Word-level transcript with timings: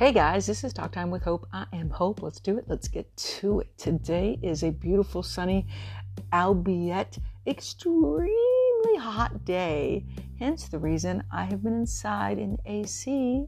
Hey 0.00 0.12
guys, 0.12 0.46
this 0.46 0.64
is 0.64 0.72
Talk 0.72 0.92
Time 0.92 1.10
with 1.10 1.22
Hope. 1.24 1.46
I 1.52 1.66
am 1.74 1.90
Hope. 1.90 2.22
Let's 2.22 2.40
do 2.40 2.56
it. 2.56 2.64
Let's 2.68 2.88
get 2.88 3.14
to 3.18 3.60
it. 3.60 3.76
Today 3.76 4.38
is 4.42 4.62
a 4.62 4.70
beautiful, 4.70 5.22
sunny, 5.22 5.66
albeit 6.32 7.18
extremely 7.46 8.32
hot 8.98 9.44
day. 9.44 10.06
Hence 10.38 10.68
the 10.68 10.78
reason 10.78 11.22
I 11.30 11.44
have 11.44 11.62
been 11.62 11.74
inside 11.74 12.38
in 12.38 12.56
AC 12.64 13.44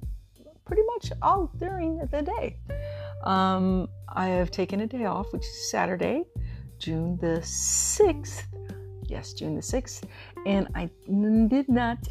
pretty 0.67 0.83
much 0.89 1.11
all 1.23 1.51
during 1.57 1.97
the 2.11 2.21
day. 2.21 2.59
Um, 3.25 3.89
I 4.11 4.27
have 4.27 4.51
taken 4.51 4.81
a 4.81 4.87
day 4.87 5.07
off, 5.07 5.33
which 5.33 5.47
is 5.47 5.71
Saturday, 5.71 6.23
June 6.79 7.17
the 7.17 7.41
6th. 7.41 8.43
Yes, 9.05 9.33
June 9.33 9.55
the 9.55 9.63
6th. 9.63 10.03
And 10.45 10.69
I 10.75 10.91
did 11.49 11.71
not, 11.71 12.07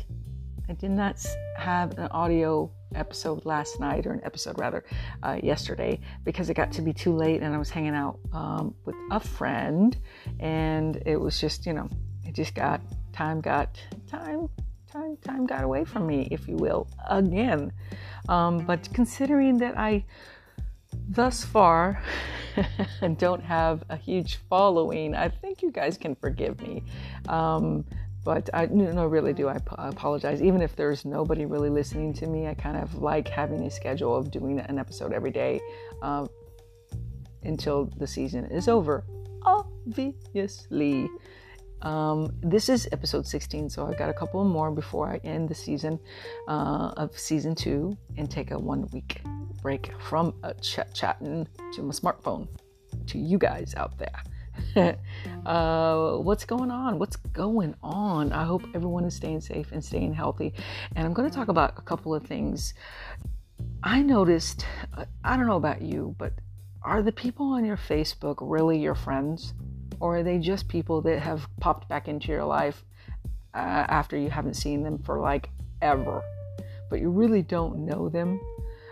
I 0.67 0.73
did 0.73 0.89
not 0.89 1.23
have 1.57 1.95
an 1.99 2.07
audio 2.07 2.71
episode 2.95 3.45
last 3.45 3.79
night, 3.79 4.05
or 4.05 4.11
an 4.11 4.21
episode 4.23 4.57
rather, 4.59 4.83
uh, 5.23 5.39
yesterday, 5.41 5.99
because 6.23 6.49
it 6.49 6.55
got 6.55 6.71
to 6.73 6.81
be 6.81 6.93
too 6.93 7.13
late 7.15 7.41
and 7.41 7.53
I 7.53 7.57
was 7.57 7.69
hanging 7.69 7.95
out 7.95 8.19
um, 8.33 8.73
with 8.85 8.95
a 9.11 9.19
friend, 9.19 9.97
and 10.39 11.01
it 11.05 11.17
was 11.17 11.39
just, 11.39 11.65
you 11.65 11.73
know, 11.73 11.89
it 12.25 12.33
just 12.33 12.55
got 12.55 12.81
time 13.13 13.41
got 13.41 13.79
time 14.09 14.49
time 14.91 15.17
time 15.17 15.45
got 15.45 15.63
away 15.63 15.85
from 15.85 16.05
me, 16.05 16.27
if 16.31 16.47
you 16.47 16.55
will, 16.55 16.87
again. 17.09 17.71
Um, 18.29 18.65
but 18.65 18.89
considering 18.93 19.57
that 19.59 19.77
I 19.77 20.05
thus 21.09 21.43
far 21.43 22.01
don't 23.17 23.43
have 23.43 23.83
a 23.89 23.95
huge 23.95 24.37
following, 24.49 25.15
I 25.15 25.29
think 25.29 25.61
you 25.61 25.71
guys 25.71 25.97
can 25.97 26.15
forgive 26.15 26.61
me. 26.61 26.83
Um, 27.27 27.85
but 28.23 28.49
I 28.53 28.65
no, 28.67 29.05
really 29.07 29.33
do. 29.33 29.47
I, 29.47 29.57
apologize. 29.77 30.41
Even 30.41 30.61
if 30.61 30.75
there's 30.75 31.05
nobody 31.05 31.45
really 31.45 31.69
listening 31.69 32.13
to 32.15 32.27
me, 32.27 32.47
I 32.47 32.53
kind 32.53 32.77
of 32.77 33.01
like 33.01 33.27
having 33.27 33.63
a 33.65 33.71
schedule 33.71 34.15
of 34.15 34.29
doing 34.29 34.59
an 34.59 34.77
episode 34.77 35.13
every 35.13 35.31
day 35.31 35.59
uh, 36.01 36.27
until 37.43 37.85
the 37.97 38.07
season 38.07 38.45
is 38.45 38.67
over. 38.67 39.03
Obviously. 39.43 41.09
Um, 41.81 42.31
this 42.43 42.69
is 42.69 42.87
episode 42.91 43.25
16, 43.25 43.71
so 43.71 43.87
I've 43.87 43.97
got 43.97 44.09
a 44.09 44.13
couple 44.13 44.43
more 44.43 44.69
before 44.69 45.09
I 45.09 45.19
end 45.23 45.49
the 45.49 45.55
season 45.55 45.99
uh, 46.47 46.93
of 46.95 47.17
season 47.17 47.55
two 47.55 47.97
and 48.17 48.29
take 48.29 48.51
a 48.51 48.59
one 48.59 48.87
week 48.93 49.21
break 49.63 49.91
from 49.99 50.35
uh, 50.43 50.53
chat 50.61 50.93
chatting 50.93 51.47
to 51.73 51.81
my 51.81 51.91
smartphone 51.91 52.47
to 53.07 53.17
you 53.17 53.39
guys 53.39 53.73
out 53.75 53.97
there. 53.97 54.23
uh, 55.45 56.17
what's 56.17 56.45
going 56.45 56.71
on? 56.71 56.99
What's 56.99 57.15
going 57.15 57.75
on? 57.83 58.31
I 58.31 58.45
hope 58.45 58.63
everyone 58.73 59.05
is 59.05 59.15
staying 59.15 59.41
safe 59.41 59.71
and 59.71 59.83
staying 59.83 60.13
healthy. 60.13 60.53
And 60.95 61.05
I'm 61.05 61.13
going 61.13 61.29
to 61.29 61.35
talk 61.35 61.47
about 61.47 61.73
a 61.77 61.81
couple 61.81 62.13
of 62.13 62.23
things. 62.23 62.73
I 63.83 64.01
noticed, 64.01 64.65
uh, 64.97 65.05
I 65.23 65.37
don't 65.37 65.47
know 65.47 65.57
about 65.57 65.81
you, 65.81 66.15
but 66.17 66.33
are 66.83 67.01
the 67.01 67.11
people 67.11 67.47
on 67.47 67.65
your 67.65 67.77
Facebook 67.77 68.37
really 68.39 68.79
your 68.79 68.95
friends? 68.95 69.53
Or 69.99 70.17
are 70.17 70.23
they 70.23 70.39
just 70.39 70.67
people 70.67 71.01
that 71.01 71.19
have 71.19 71.47
popped 71.59 71.87
back 71.87 72.07
into 72.07 72.31
your 72.31 72.45
life 72.45 72.83
uh, 73.53 73.85
after 73.87 74.17
you 74.17 74.29
haven't 74.29 74.55
seen 74.55 74.83
them 74.83 74.97
for 74.99 75.19
like 75.19 75.49
ever? 75.81 76.23
But 76.89 76.99
you 76.99 77.09
really 77.09 77.41
don't 77.41 77.85
know 77.85 78.09
them 78.09 78.39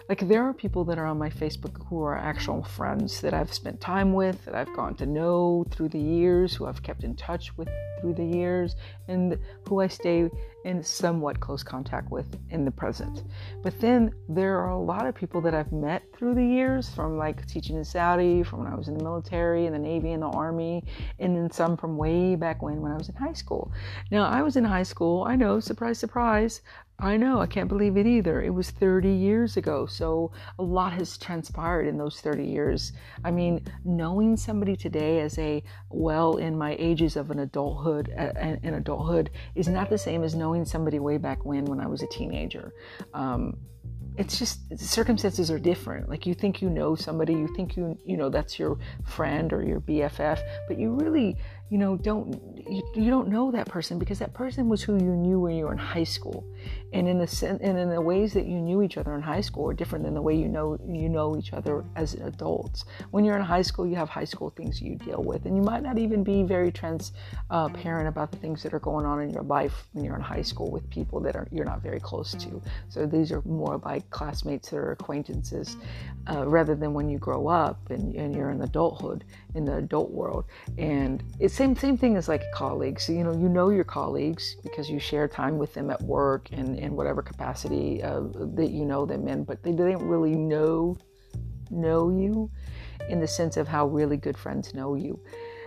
like, 0.09 0.27
there 0.27 0.43
are 0.43 0.53
people 0.53 0.83
that 0.85 0.97
are 0.97 1.05
on 1.05 1.19
my 1.19 1.29
Facebook 1.29 1.85
who 1.88 2.02
are 2.02 2.17
actual 2.17 2.63
friends 2.63 3.21
that 3.21 3.35
I've 3.35 3.53
spent 3.53 3.79
time 3.79 4.11
with, 4.13 4.43
that 4.45 4.55
I've 4.55 4.73
gotten 4.75 4.95
to 4.95 5.05
know 5.05 5.66
through 5.69 5.89
the 5.89 5.99
years, 5.99 6.55
who 6.55 6.66
I've 6.66 6.81
kept 6.81 7.03
in 7.03 7.16
touch 7.16 7.55
with 7.57 7.69
through 8.01 8.16
the 8.16 8.25
years, 8.25 8.75
and 9.09 9.38
who 9.67 9.81
I 9.81 9.88
stay 9.88 10.29
in 10.65 10.83
somewhat 10.83 11.39
close 11.39 11.63
contact 11.63 12.11
with 12.11 12.38
in 12.49 12.65
the 12.65 12.71
present. 12.71 13.23
But 13.63 13.79
then 13.79 14.13
there 14.27 14.59
are 14.59 14.71
a 14.71 14.79
lot 14.79 15.05
of 15.05 15.16
people 15.16 15.41
that 15.41 15.55
I've 15.55 15.71
met 15.71 16.03
through 16.13 16.35
the 16.35 16.45
years 16.45 16.89
from 16.89 17.17
like 17.17 17.45
teaching 17.47 17.77
in 17.77 17.85
Saudi, 17.85 18.44
from 18.44 18.63
when 18.63 18.72
I 18.72 18.75
was 18.75 18.88
in 18.88 18.97
the 18.97 19.03
military, 19.03 19.66
in 19.66 19.73
the 19.73 19.79
Navy, 19.79 20.11
in 20.11 20.19
the 20.19 20.28
Army, 20.28 20.84
and 21.19 21.35
then 21.35 21.50
some 21.50 21.78
from 21.78 21.97
way 21.97 22.35
back 22.35 22.61
when 22.61 22.81
when 22.81 22.91
I 22.91 22.97
was 22.97 23.09
in 23.09 23.16
high 23.16 23.34
school. 23.34 23.72
Now, 24.11 24.25
I 24.25 24.41
was 24.41 24.56
in 24.56 24.66
high 24.66 24.84
school, 24.84 25.23
I 25.23 25.35
know, 25.35 25.59
surprise, 25.59 26.00
surprise. 26.00 26.61
I 27.01 27.16
know, 27.16 27.39
I 27.39 27.47
can't 27.47 27.69
believe 27.69 27.95
it 27.95 28.05
either. 28.05 28.41
It 28.41 28.50
was 28.50 28.72
30 28.72 29.09
years 29.09 29.55
ago. 29.55 29.85
So 29.85 30.34
a 30.57 30.63
lot 30.63 30.91
has 30.94 31.17
transpired 31.17 31.88
in 31.88 31.97
those 31.97 32.19
30 32.19 32.44
years. 32.44 32.91
I 33.23 33.31
mean, 33.31 33.66
knowing 33.85 34.35
somebody 34.35 34.75
today 34.75 35.22
as 35.22 35.38
a 35.38 35.63
well 35.89 36.35
in 36.35 36.57
my 36.57 36.75
ages 36.78 37.16
of 37.16 37.31
an 37.31 37.39
adulthood 37.39 38.09
and 38.09 38.57
uh, 38.66 38.78
adulthood 38.99 39.31
is 39.55 39.67
not 39.67 39.89
the 39.89 39.97
same 39.97 40.23
as 40.23 40.35
knowing 40.35 40.65
somebody 40.65 40.99
way 40.99 41.17
back 41.17 41.45
when 41.45 41.65
when 41.65 41.79
I 41.79 41.87
was 41.87 42.01
a 42.01 42.07
teenager. 42.07 42.73
Um, 43.13 43.57
it's 44.17 44.37
just 44.37 44.59
circumstances 44.77 45.49
are 45.49 45.59
different. 45.59 46.09
Like 46.09 46.25
you 46.25 46.33
think 46.33 46.61
you 46.61 46.69
know 46.69 46.95
somebody, 46.95 47.33
you 47.33 47.47
think 47.55 47.77
you 47.77 47.97
you 48.05 48.17
know 48.17 48.29
that's 48.29 48.59
your 48.59 48.77
friend 49.05 49.53
or 49.53 49.63
your 49.63 49.79
BFF, 49.79 50.39
but 50.67 50.77
you 50.77 50.93
really 50.93 51.37
you 51.69 51.78
know 51.78 51.97
don't 51.97 52.59
you, 52.69 52.84
you 52.96 53.09
don't 53.09 53.28
know 53.28 53.52
that 53.52 53.68
person 53.68 53.97
because 53.97 54.19
that 54.19 54.34
person 54.34 54.69
was 54.69 54.81
who 54.84 54.94
you 54.94 55.16
knew 55.16 55.40
when 55.40 55.56
you 55.56 55.66
were 55.66 55.72
in 55.72 55.78
high 55.78 56.03
school. 56.03 56.46
And 56.94 57.07
in 57.07 57.18
the 57.18 57.59
and 57.62 57.78
in 57.78 57.90
the 57.90 58.02
ways 58.02 58.34
that 58.34 58.46
you 58.46 58.59
knew 58.59 58.81
each 58.81 58.97
other 58.97 59.13
in 59.16 59.22
high 59.22 59.41
school 59.41 59.69
are 59.69 59.74
different 59.74 60.06
than 60.06 60.13
the 60.13 60.22
way 60.22 60.35
you 60.35 60.47
know 60.47 60.78
you 60.88 61.09
know 61.09 61.38
each 61.38 61.53
other 61.53 61.84
as 61.96 62.16
adults. 62.16 62.85
When 63.12 63.24
you're 63.25 63.38
in 63.38 63.44
high 63.44 63.62
school 63.62 63.88
you 63.88 63.96
have 63.96 64.09
high 64.09 64.25
school 64.25 64.50
things 64.50 64.81
you 64.81 64.96
deal 64.96 65.24
with 65.24 65.46
and 65.46 65.56
you 65.56 65.62
might 65.62 65.84
not 65.84 65.97
even 65.97 66.24
be 66.24 66.44
very 66.44 66.72
transparent 66.72 68.06
uh, 68.06 68.09
about 68.09 68.31
the 68.31 68.38
things 68.38 68.63
that 68.63 68.74
are 68.74 68.79
going 68.79 69.06
on 69.06 69.22
in 69.22 69.29
your 69.29 69.44
life 69.44 69.88
when 69.94 70.03
you're 70.03 70.16
in 70.16 70.22
high 70.22 70.41
school 70.41 70.72
with 70.72 70.88
people 70.90 71.19
that 71.22 71.35
are 71.35 71.47
you're 71.52 71.66
not 71.66 71.81
very 71.81 72.00
close 72.00 72.34
to. 72.34 72.62
So 72.90 73.06
these 73.06 73.31
are 73.31 73.41
more 73.46 73.79
like 73.85 74.09
classmates 74.09 74.74
or 74.74 74.91
acquaintances 74.91 75.78
uh, 76.29 76.47
rather 76.47 76.75
than 76.75 76.94
when 76.94 77.09
you 77.09 77.18
grow 77.18 77.47
up 77.47 77.90
and, 77.90 78.16
and 78.16 78.35
you're 78.35 78.52
in 78.52 78.62
adulthood 78.62 79.24
in 79.56 79.66
the 79.66 79.78
adult 79.78 80.12
world. 80.12 80.46
And 80.78 81.24
it's 81.40 81.59
same 81.59 81.75
same 81.75 81.97
thing 81.97 82.16
as 82.16 82.30
like 82.30 82.50
colleagues. 82.53 83.09
You 83.09 83.24
know, 83.25 83.34
you 83.34 83.50
know 83.50 83.70
your 83.70 83.84
colleagues 83.84 84.56
because 84.64 84.90
you 84.90 84.97
share 84.97 85.28
time 85.28 85.58
with 85.58 85.74
them 85.74 85.90
at 85.90 86.02
work 86.02 86.47
and 86.53 86.80
in 86.80 86.96
whatever 86.96 87.22
capacity 87.22 88.02
uh, 88.02 88.22
that 88.56 88.72
you 88.72 88.86
know 88.86 89.06
them 89.06 89.28
in, 89.28 89.44
but 89.44 89.62
they 89.62 89.74
don't 89.74 90.08
really 90.08 90.36
know 90.36 90.97
know 91.70 92.09
you 92.09 92.50
in 93.09 93.20
the 93.20 93.28
sense 93.28 93.58
of 93.58 93.68
how 93.68 93.88
really 93.88 94.16
good 94.16 94.38
friends 94.38 94.74
know 94.74 94.96
you. 94.96 95.20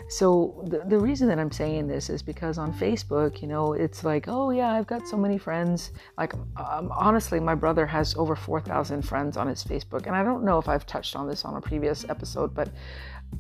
So 0.08 0.62
the, 0.66 0.80
the 0.80 0.98
reason 0.98 1.28
that 1.28 1.38
I'm 1.38 1.50
saying 1.50 1.86
this 1.88 2.10
is 2.10 2.22
because 2.22 2.58
on 2.58 2.72
Facebook, 2.72 3.40
you 3.40 3.48
know, 3.48 3.72
it's 3.72 4.04
like, 4.04 4.28
oh 4.28 4.50
yeah, 4.50 4.70
I've 4.72 4.86
got 4.86 5.06
so 5.08 5.16
many 5.16 5.38
friends. 5.38 5.90
Like 6.18 6.34
um, 6.56 6.90
honestly, 6.94 7.40
my 7.40 7.54
brother 7.54 7.86
has 7.86 8.14
over 8.16 8.36
4,000 8.36 9.02
friends 9.02 9.36
on 9.36 9.46
his 9.46 9.64
Facebook, 9.64 10.06
and 10.06 10.16
I 10.16 10.22
don't 10.22 10.44
know 10.44 10.58
if 10.58 10.68
I've 10.68 10.86
touched 10.86 11.16
on 11.16 11.28
this 11.28 11.44
on 11.44 11.54
a 11.56 11.60
previous 11.60 12.04
episode, 12.08 12.54
but 12.54 12.68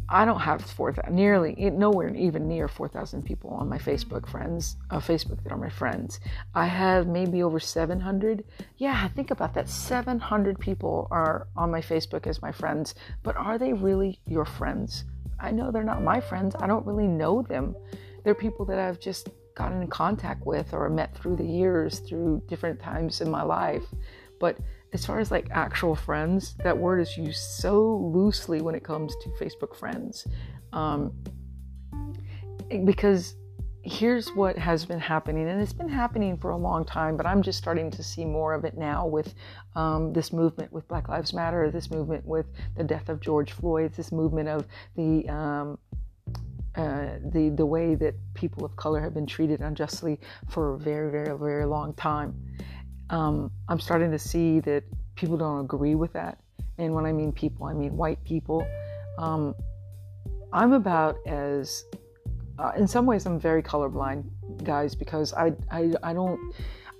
I 0.08 0.24
don't 0.24 0.40
have 0.40 0.62
four 0.62 0.94
nearly 1.10 1.54
nowhere 1.70 2.14
even 2.14 2.48
near 2.48 2.68
four 2.68 2.88
thousand 2.88 3.24
people 3.24 3.50
on 3.50 3.68
my 3.68 3.78
Facebook 3.78 4.28
friends, 4.28 4.76
uh, 4.90 4.98
Facebook 4.98 5.42
that 5.42 5.52
are 5.52 5.58
my 5.58 5.70
friends. 5.70 6.20
I 6.54 6.66
have 6.66 7.06
maybe 7.06 7.42
over 7.42 7.60
seven 7.60 8.00
hundred. 8.00 8.44
Yeah, 8.76 9.08
think 9.08 9.30
about 9.30 9.54
that. 9.54 9.68
Seven 9.68 10.18
hundred 10.18 10.58
people 10.58 11.08
are 11.10 11.46
on 11.56 11.70
my 11.70 11.80
Facebook 11.80 12.26
as 12.26 12.42
my 12.42 12.52
friends, 12.52 12.94
but 13.22 13.36
are 13.36 13.58
they 13.58 13.72
really 13.72 14.20
your 14.26 14.44
friends? 14.44 15.04
I 15.40 15.50
know 15.50 15.70
they're 15.70 15.82
not 15.82 16.02
my 16.02 16.20
friends. 16.20 16.54
I 16.60 16.66
don't 16.66 16.86
really 16.86 17.08
know 17.08 17.42
them. 17.42 17.74
They're 18.22 18.34
people 18.34 18.64
that 18.66 18.78
I've 18.78 19.00
just 19.00 19.28
gotten 19.54 19.82
in 19.82 19.88
contact 19.88 20.46
with 20.46 20.72
or 20.72 20.88
met 20.88 21.16
through 21.16 21.36
the 21.36 21.44
years, 21.44 21.98
through 22.00 22.42
different 22.48 22.80
times 22.80 23.20
in 23.20 23.30
my 23.30 23.42
life. 23.42 23.84
But 24.38 24.58
as 24.92 25.06
far 25.06 25.20
as 25.20 25.30
like 25.30 25.48
actual 25.50 25.94
friends, 25.94 26.54
that 26.62 26.76
word 26.76 27.00
is 27.00 27.16
used 27.16 27.40
so 27.40 27.96
loosely 27.96 28.60
when 28.60 28.74
it 28.74 28.84
comes 28.84 29.14
to 29.22 29.28
Facebook 29.30 29.74
friends. 29.74 30.26
Um, 30.72 31.12
because 32.84 33.36
here's 33.84 34.28
what 34.34 34.56
has 34.56 34.84
been 34.84 35.00
happening, 35.00 35.48
and 35.48 35.60
it's 35.60 35.72
been 35.72 35.88
happening 35.88 36.36
for 36.36 36.50
a 36.50 36.56
long 36.56 36.84
time, 36.84 37.16
but 37.16 37.26
I'm 37.26 37.42
just 37.42 37.58
starting 37.58 37.90
to 37.90 38.02
see 38.02 38.24
more 38.24 38.54
of 38.54 38.64
it 38.64 38.76
now 38.76 39.06
with 39.06 39.34
um, 39.74 40.12
this 40.12 40.32
movement 40.32 40.72
with 40.72 40.86
Black 40.88 41.08
Lives 41.08 41.32
Matter, 41.32 41.70
this 41.70 41.90
movement 41.90 42.24
with 42.24 42.46
the 42.76 42.84
death 42.84 43.08
of 43.08 43.20
George 43.20 43.52
Floyd, 43.52 43.92
this 43.94 44.12
movement 44.12 44.48
of 44.48 44.66
the 44.96 45.28
um, 45.28 45.78
uh, 46.74 47.18
the 47.32 47.52
the 47.54 47.66
way 47.66 47.94
that 47.94 48.14
people 48.32 48.64
of 48.64 48.74
color 48.76 49.00
have 49.00 49.12
been 49.12 49.26
treated 49.26 49.60
unjustly 49.60 50.18
for 50.48 50.74
a 50.74 50.78
very, 50.78 51.10
very, 51.10 51.36
very 51.36 51.66
long 51.66 51.92
time 51.94 52.34
um, 53.12 53.50
I'm 53.68 53.78
starting 53.78 54.10
to 54.10 54.18
see 54.18 54.58
that 54.60 54.82
people 55.14 55.36
don't 55.36 55.60
agree 55.60 55.94
with 55.94 56.12
that. 56.14 56.38
And 56.78 56.94
when 56.94 57.04
I 57.04 57.12
mean 57.12 57.30
people, 57.30 57.66
I 57.66 57.74
mean 57.74 57.96
white 57.96 58.22
people. 58.24 58.66
Um, 59.18 59.54
I'm 60.52 60.72
about 60.72 61.18
as, 61.26 61.84
uh, 62.58 62.72
in 62.76 62.88
some 62.88 63.06
ways, 63.06 63.26
I'm 63.26 63.38
very 63.38 63.62
colorblind, 63.62 64.24
guys, 64.64 64.94
because 64.94 65.32
I, 65.34 65.52
I, 65.70 65.92
I 66.02 66.12
don't, 66.12 66.40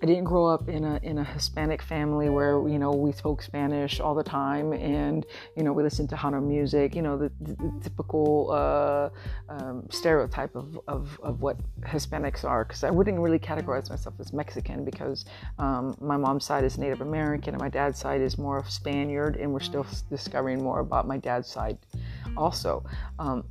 I 0.03 0.07
didn't 0.07 0.25
grow 0.25 0.47
up 0.47 0.69
in 0.69 0.85
a 0.85 0.99
in 1.05 1.19
a 1.19 1.25
Hispanic 1.25 1.81
family 1.81 2.29
where 2.29 2.69
you 2.69 2.81
know 2.81 2.91
we 2.91 3.13
spoke 3.13 3.41
Spanish 3.41 4.01
all 4.01 4.17
the 4.17 4.25
time 4.25 4.73
and 4.73 5.25
you 5.57 5.63
know 5.63 5.73
we 5.73 5.85
listened 5.85 6.11
to 6.11 6.17
Hana 6.17 6.41
music. 6.41 6.97
You 6.97 7.03
know 7.03 7.17
the, 7.17 7.31
the, 7.41 7.55
the 7.55 7.73
typical 7.81 8.51
uh, 8.51 9.11
um, 9.49 9.87
stereotype 9.91 10.57
of, 10.57 10.77
of, 10.89 11.21
of 11.23 11.41
what 11.41 11.57
Hispanics 11.83 12.43
are. 12.45 12.65
Because 12.65 12.83
I 12.83 12.91
wouldn't 12.91 13.21
really 13.21 13.39
categorize 13.39 13.91
myself 13.91 14.17
as 14.19 14.33
Mexican 14.33 14.85
because 14.85 15.25
um, 15.61 15.97
my 16.01 16.17
mom's 16.17 16.45
side 16.45 16.65
is 16.65 16.79
Native 16.79 17.01
American 17.01 17.55
and 17.55 17.61
my 17.61 17.69
dad's 17.69 18.01
side 18.01 18.21
is 18.21 18.37
more 18.37 18.59
of 18.59 18.69
Spaniard, 18.69 19.37
and 19.37 19.53
we're 19.53 19.61
still 19.61 19.87
discovering 20.11 20.61
more 20.65 20.81
about 20.81 21.07
my 21.07 21.17
dad's 21.17 21.47
side. 21.47 21.79
Also, 22.37 22.85
um, 23.21 23.45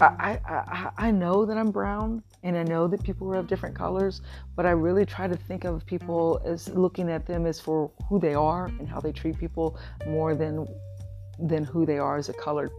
I, 0.00 0.38
I, 0.44 0.90
I 0.96 1.10
know 1.10 1.46
that 1.46 1.56
I'm 1.56 1.70
brown 1.70 2.22
and 2.42 2.56
I 2.56 2.62
know 2.62 2.86
that 2.86 3.02
people 3.02 3.32
are 3.32 3.36
of 3.36 3.46
different 3.46 3.74
colors, 3.74 4.20
but 4.54 4.66
I 4.66 4.70
really 4.70 5.04
try 5.06 5.26
to 5.26 5.36
think 5.36 5.64
of 5.64 5.84
people 5.86 6.40
as 6.44 6.68
looking 6.68 7.10
at 7.10 7.26
them 7.26 7.46
as 7.46 7.60
for 7.60 7.90
who 8.08 8.18
they 8.18 8.34
are 8.34 8.66
and 8.66 8.88
how 8.88 9.00
they 9.00 9.12
treat 9.12 9.38
people 9.38 9.78
more 10.06 10.34
than 10.34 10.66
than 11.38 11.64
who 11.64 11.84
they 11.84 11.98
are 11.98 12.16
as 12.16 12.28
a 12.28 12.32
colored 12.32 12.70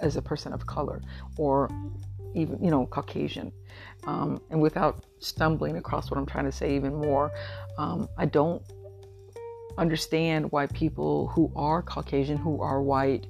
as 0.00 0.16
a 0.16 0.22
person 0.22 0.52
of 0.52 0.66
color 0.66 1.00
or 1.38 1.70
even 2.34 2.62
you 2.62 2.70
know 2.70 2.86
Caucasian. 2.86 3.52
Um, 4.04 4.40
and 4.50 4.60
without 4.60 5.04
stumbling 5.20 5.76
across 5.76 6.10
what 6.10 6.18
I'm 6.18 6.26
trying 6.26 6.46
to 6.46 6.52
say 6.52 6.74
even 6.74 6.94
more, 6.94 7.30
um, 7.78 8.08
I 8.18 8.26
don't 8.26 8.62
understand 9.78 10.50
why 10.50 10.66
people 10.66 11.28
who 11.28 11.52
are 11.56 11.82
Caucasian, 11.82 12.36
who 12.36 12.60
are 12.60 12.82
white, 12.82 13.26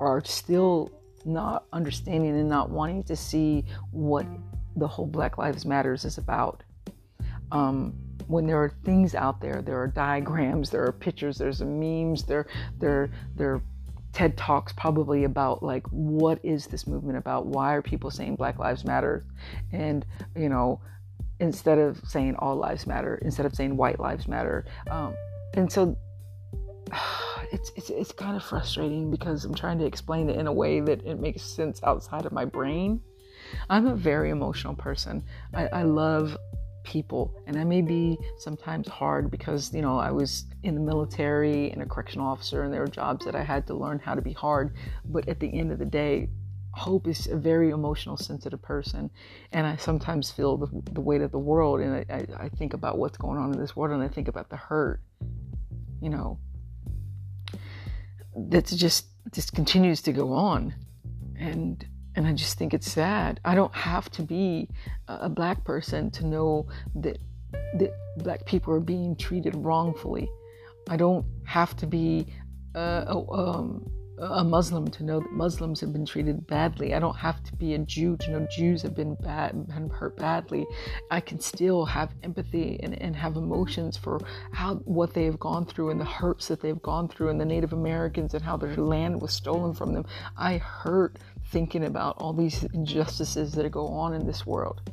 are 0.00 0.22
still 0.24 0.90
not 1.26 1.66
understanding 1.72 2.30
and 2.30 2.48
not 2.48 2.70
wanting 2.70 3.02
to 3.04 3.16
see 3.16 3.64
what 3.90 4.26
the 4.76 4.86
whole 4.86 5.06
Black 5.06 5.38
Lives 5.38 5.64
Matters 5.64 6.04
is 6.04 6.18
about. 6.18 6.62
Um, 7.52 7.94
when 8.26 8.46
there 8.46 8.62
are 8.62 8.72
things 8.84 9.14
out 9.14 9.40
there, 9.40 9.62
there 9.62 9.80
are 9.80 9.86
diagrams, 9.86 10.70
there 10.70 10.84
are 10.84 10.92
pictures, 10.92 11.38
there's 11.38 11.62
memes, 11.62 12.24
there, 12.24 12.46
there, 12.78 13.10
there 13.36 13.62
TED 14.16 14.36
Talks 14.36 14.72
probably 14.72 15.24
about 15.24 15.62
like 15.62 15.86
what 15.88 16.38
is 16.42 16.66
this 16.66 16.86
movement 16.86 17.18
about? 17.18 17.44
Why 17.44 17.74
are 17.74 17.82
people 17.82 18.10
saying 18.10 18.36
Black 18.36 18.58
Lives 18.58 18.82
Matter? 18.82 19.24
And 19.72 20.06
you 20.34 20.48
know, 20.48 20.80
instead 21.38 21.78
of 21.78 22.00
saying 22.08 22.34
all 22.38 22.56
lives 22.56 22.86
matter, 22.86 23.16
instead 23.22 23.44
of 23.44 23.54
saying 23.54 23.76
white 23.76 24.00
lives 24.00 24.26
matter, 24.26 24.64
um, 24.90 25.14
and 25.52 25.70
so 25.70 25.98
it's, 27.52 27.70
it's 27.76 27.90
it's 27.90 28.12
kind 28.12 28.36
of 28.36 28.44
frustrating 28.44 29.10
because 29.10 29.44
I'm 29.44 29.54
trying 29.54 29.78
to 29.78 29.86
explain 29.86 30.28
it 30.30 30.36
in 30.36 30.46
a 30.46 30.52
way 30.52 30.80
that 30.80 31.04
it 31.04 31.20
makes 31.20 31.42
sense 31.42 31.80
outside 31.82 32.26
of 32.26 32.32
my 32.32 32.44
brain. 32.44 33.00
I'm 33.70 33.86
a 33.86 33.94
very 33.94 34.30
emotional 34.30 34.74
person. 34.74 35.22
I, 35.54 35.68
I 35.68 35.82
love 35.82 36.36
people 36.86 37.34
and 37.46 37.58
I 37.58 37.64
may 37.64 37.82
be 37.82 38.16
sometimes 38.38 38.88
hard 38.88 39.30
because 39.30 39.74
you 39.74 39.82
know 39.82 39.98
I 39.98 40.12
was 40.12 40.44
in 40.62 40.74
the 40.76 40.80
military 40.80 41.70
and 41.72 41.82
a 41.82 41.86
correctional 41.86 42.26
officer 42.28 42.62
and 42.62 42.72
there 42.72 42.80
were 42.80 42.86
jobs 42.86 43.26
that 43.26 43.34
I 43.34 43.42
had 43.42 43.66
to 43.66 43.74
learn 43.74 43.98
how 43.98 44.14
to 44.14 44.22
be 44.22 44.32
hard 44.32 44.76
but 45.04 45.28
at 45.28 45.40
the 45.40 45.52
end 45.58 45.72
of 45.72 45.78
the 45.78 45.84
day 45.84 46.28
Hope 46.74 47.08
is 47.08 47.26
a 47.26 47.36
very 47.36 47.70
emotional 47.70 48.16
sensitive 48.16 48.62
person 48.62 49.10
and 49.50 49.66
I 49.66 49.76
sometimes 49.76 50.30
feel 50.30 50.58
the, 50.58 50.68
the 50.92 51.00
weight 51.00 51.22
of 51.22 51.32
the 51.32 51.38
world 51.38 51.80
and 51.80 51.94
I, 51.94 52.04
I, 52.08 52.44
I 52.44 52.48
think 52.50 52.74
about 52.74 52.98
what's 52.98 53.16
going 53.16 53.38
on 53.38 53.52
in 53.52 53.58
this 53.58 53.74
world 53.74 53.92
and 53.92 54.02
I 54.02 54.08
think 54.08 54.28
about 54.28 54.48
the 54.48 54.56
hurt 54.56 55.00
you 56.00 56.10
know 56.10 56.38
that's 58.36 58.74
just 58.74 59.06
just 59.32 59.54
continues 59.54 60.02
to 60.02 60.12
go 60.12 60.32
on 60.32 60.74
and 61.38 61.86
and 62.14 62.26
I 62.26 62.32
just 62.32 62.56
think 62.56 62.72
it's 62.72 62.90
sad. 62.90 63.40
I 63.44 63.54
don't 63.54 63.74
have 63.74 64.10
to 64.12 64.22
be 64.22 64.70
a 65.06 65.28
black 65.28 65.64
person 65.64 66.10
to 66.12 66.26
know 66.26 66.66
that 66.94 67.18
that 67.74 67.92
black 68.18 68.46
people 68.46 68.72
are 68.72 68.80
being 68.80 69.16
treated 69.16 69.54
wrongfully. 69.54 70.28
I 70.88 70.96
don't 70.96 71.26
have 71.44 71.76
to 71.76 71.86
be 71.86 72.26
uh, 72.74 73.22
um, 73.30 73.90
a 74.18 74.42
Muslim 74.42 74.88
to 74.88 75.04
know 75.04 75.20
that 75.20 75.32
Muslims 75.32 75.80
have 75.80 75.92
been 75.92 76.06
treated 76.06 76.46
badly. 76.46 76.94
I 76.94 76.98
don't 76.98 77.16
have 77.16 77.42
to 77.44 77.56
be 77.56 77.74
a 77.74 77.78
Jew 77.78 78.16
to 78.18 78.30
know 78.30 78.46
Jews 78.50 78.82
have 78.82 78.94
been 78.94 79.14
bad 79.16 79.66
been 79.66 79.90
hurt 79.90 80.16
badly. 80.16 80.66
I 81.10 81.20
can 81.20 81.38
still 81.38 81.84
have 81.84 82.14
empathy 82.22 82.80
and, 82.82 83.00
and 83.00 83.14
have 83.14 83.36
emotions 83.36 83.96
for 83.96 84.20
how 84.52 84.76
what 84.84 85.12
they 85.12 85.24
have 85.24 85.38
gone 85.38 85.66
through 85.66 85.90
and 85.90 86.00
the 86.00 86.06
hurts 86.06 86.48
that 86.48 86.60
they've 86.60 86.80
gone 86.82 87.08
through 87.08 87.28
and 87.28 87.40
the 87.40 87.44
Native 87.44 87.72
Americans 87.72 88.34
and 88.34 88.42
how 88.42 88.56
their 88.56 88.76
land 88.76 89.20
was 89.20 89.32
stolen 89.32 89.74
from 89.74 89.92
them. 89.92 90.06
I 90.36 90.58
hurt 90.58 91.18
thinking 91.50 91.84
about 91.84 92.16
all 92.18 92.32
these 92.32 92.64
injustices 92.64 93.52
that 93.52 93.70
go 93.70 93.86
on 93.88 94.14
in 94.14 94.26
this 94.26 94.46
world. 94.46 94.90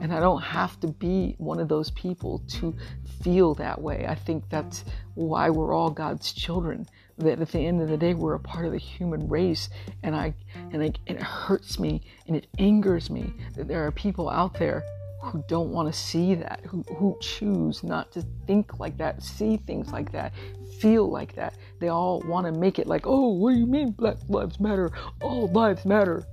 And 0.00 0.14
I 0.14 0.20
don't 0.20 0.40
have 0.40 0.80
to 0.80 0.88
be 0.88 1.34
one 1.38 1.60
of 1.60 1.68
those 1.68 1.90
people 1.90 2.42
to 2.48 2.74
feel 3.22 3.54
that 3.56 3.80
way. 3.80 4.06
I 4.08 4.14
think 4.14 4.48
that's 4.48 4.84
why 5.14 5.50
we're 5.50 5.74
all 5.74 5.90
God's 5.90 6.32
children 6.32 6.86
that 7.20 7.40
at 7.40 7.50
the 7.50 7.60
end 7.60 7.80
of 7.80 7.88
the 7.88 7.96
day 7.96 8.14
we're 8.14 8.34
a 8.34 8.40
part 8.40 8.66
of 8.66 8.72
the 8.72 8.78
human 8.78 9.28
race. 9.28 9.68
And 10.02 10.14
i 10.14 10.34
and, 10.72 10.82
I, 10.82 10.92
it 11.06 11.20
hurts 11.20 11.78
me 11.78 12.02
and 12.26 12.36
it 12.36 12.46
angers 12.58 13.10
me 13.10 13.32
that 13.56 13.68
there 13.68 13.86
are 13.86 13.92
people 13.92 14.28
out 14.28 14.54
there 14.54 14.82
who 15.22 15.44
don't 15.48 15.70
want 15.70 15.92
to 15.92 15.98
see 15.98 16.34
that 16.34 16.60
who, 16.64 16.82
who 16.96 17.16
choose 17.20 17.82
not 17.84 18.10
to 18.12 18.24
think 18.46 18.78
like 18.80 18.96
that 18.96 19.22
see 19.22 19.58
things 19.58 19.92
like 19.92 20.10
that 20.12 20.32
feel 20.80 21.10
like 21.10 21.34
that. 21.34 21.54
They 21.78 21.88
all 21.88 22.20
want 22.20 22.46
to 22.46 22.52
make 22.52 22.78
it 22.78 22.86
like 22.86 23.06
oh 23.06 23.28
what 23.28 23.52
do 23.52 23.58
you 23.58 23.66
mean 23.66 23.90
black 23.90 24.16
lives 24.28 24.58
matter? 24.58 24.90
All 25.20 25.48
lives 25.48 25.84
matter 25.84 26.24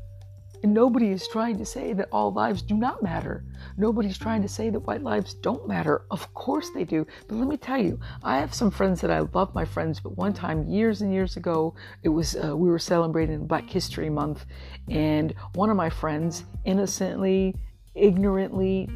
and 0.64 0.74
nobody 0.74 1.10
is 1.10 1.28
trying 1.28 1.58
to 1.58 1.66
say 1.66 1.94
that 1.94 2.10
all 2.12 2.32
lives 2.32 2.62
do 2.62 2.76
not 2.76 3.04
matter. 3.04 3.44
Nobody's 3.78 4.18
trying 4.18 4.42
to 4.42 4.48
say 4.48 4.70
that 4.70 4.80
white 4.80 5.04
lives 5.04 5.34
don't 5.36 5.68
matter. 5.68 6.06
Of 6.10 6.34
course 6.34 6.70
they 6.72 6.84
do. 6.84 7.06
But 7.28 7.36
let 7.36 7.48
me 7.48 7.58
tell 7.58 7.78
you, 7.78 8.00
I 8.24 8.38
have 8.38 8.54
some 8.54 8.72
friends 8.72 9.02
that 9.02 9.12
I 9.12 9.20
love 9.20 9.54
my 9.54 9.66
friends, 9.66 10.00
but 10.00 10.18
one 10.18 10.34
time, 10.34 10.68
years 10.68 11.02
and 11.02 11.14
years 11.14 11.38
ago, 11.38 11.76
it 12.04 12.10
was 12.10 12.36
uh, 12.36 12.56
we 12.56 12.70
were 12.70 12.80
celebrating 12.80 13.46
Black 13.46 13.70
History 13.70 14.10
Month, 14.10 14.46
and 14.90 15.34
one 15.54 15.70
of 15.70 15.78
my 15.78 15.90
friends 15.90 16.44
innocently, 16.66 17.56
ignorantly, 17.96 18.90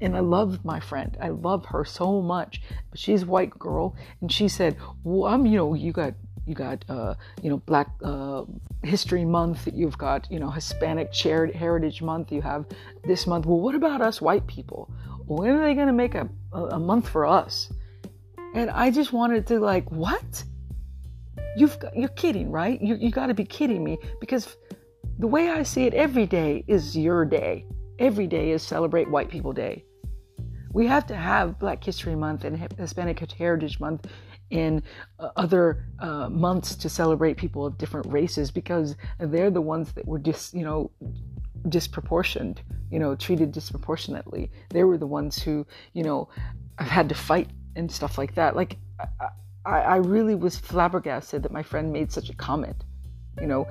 and 0.00 0.16
I 0.16 0.20
love 0.20 0.64
my 0.64 0.80
friend. 0.80 1.16
I 1.20 1.28
love 1.28 1.66
her 1.66 1.84
so 1.84 2.22
much. 2.22 2.62
But 2.90 2.98
she's 2.98 3.22
a 3.22 3.26
white 3.26 3.50
girl, 3.58 3.96
and 4.20 4.32
she 4.32 4.48
said, 4.48 4.76
"Well, 5.04 5.32
I'm, 5.32 5.46
you 5.46 5.56
know, 5.58 5.74
you 5.74 5.92
got 5.92 6.14
you 6.50 6.56
got 6.56 6.84
uh, 6.88 7.14
you 7.42 7.48
know 7.48 7.58
Black 7.58 7.88
uh, 8.02 8.42
History 8.82 9.24
Month. 9.24 9.68
You've 9.72 9.96
got 9.96 10.26
you 10.30 10.40
know 10.40 10.50
Hispanic 10.50 11.14
Shared 11.14 11.54
Heritage 11.54 12.02
Month. 12.02 12.32
You 12.32 12.42
have 12.42 12.66
this 13.04 13.26
month. 13.26 13.46
Well, 13.46 13.60
what 13.60 13.76
about 13.76 14.02
us 14.02 14.20
white 14.20 14.46
people? 14.48 14.90
When 15.26 15.52
are 15.52 15.64
they 15.64 15.74
going 15.74 15.86
to 15.86 15.92
make 15.92 16.16
a, 16.16 16.28
a 16.52 16.78
month 16.78 17.08
for 17.08 17.24
us? 17.24 17.72
And 18.54 18.68
I 18.68 18.90
just 18.90 19.12
wanted 19.12 19.46
to 19.46 19.60
like 19.60 19.88
what? 19.92 20.44
You've 21.56 21.78
got, 21.78 21.96
you're 21.96 22.08
kidding, 22.24 22.50
right? 22.50 22.82
You 22.82 22.96
you 22.96 23.10
got 23.12 23.28
to 23.28 23.34
be 23.34 23.44
kidding 23.44 23.84
me 23.84 23.96
because 24.20 24.56
the 25.20 25.28
way 25.28 25.50
I 25.50 25.62
see 25.62 25.84
it, 25.84 25.94
every 25.94 26.26
day 26.26 26.64
is 26.66 26.96
your 26.96 27.24
day. 27.24 27.64
Every 28.00 28.26
day 28.26 28.50
is 28.50 28.62
Celebrate 28.62 29.08
White 29.08 29.30
People 29.30 29.52
Day. 29.52 29.84
We 30.72 30.86
have 30.86 31.06
to 31.08 31.16
have 31.16 31.58
Black 31.58 31.84
History 31.84 32.16
Month 32.16 32.44
and 32.44 32.56
Hispanic 32.78 33.18
Heritage 33.32 33.78
Month 33.80 34.06
in 34.50 34.82
uh, 35.18 35.30
other 35.36 35.86
uh, 36.00 36.28
months 36.28 36.74
to 36.76 36.88
celebrate 36.88 37.36
people 37.36 37.64
of 37.64 37.78
different 37.78 38.06
races 38.12 38.50
because 38.50 38.96
they're 39.18 39.50
the 39.50 39.60
ones 39.60 39.92
that 39.92 40.06
were 40.06 40.18
just, 40.18 40.54
you 40.54 40.64
know, 40.64 40.90
disproportioned, 41.68 42.60
you 42.90 42.98
know, 42.98 43.14
treated 43.14 43.52
disproportionately. 43.52 44.50
They 44.70 44.84
were 44.84 44.98
the 44.98 45.06
ones 45.06 45.40
who, 45.40 45.66
you 45.92 46.02
know, 46.02 46.28
have 46.78 46.88
had 46.88 47.08
to 47.10 47.14
fight 47.14 47.50
and 47.76 47.90
stuff 47.90 48.18
like 48.18 48.34
that. 48.34 48.56
Like, 48.56 48.76
I, 49.64 49.80
I 49.80 49.96
really 49.96 50.34
was 50.34 50.56
flabbergasted 50.56 51.42
that 51.42 51.52
my 51.52 51.62
friend 51.62 51.92
made 51.92 52.10
such 52.10 52.30
a 52.30 52.34
comment, 52.34 52.84
you 53.40 53.46
know. 53.46 53.68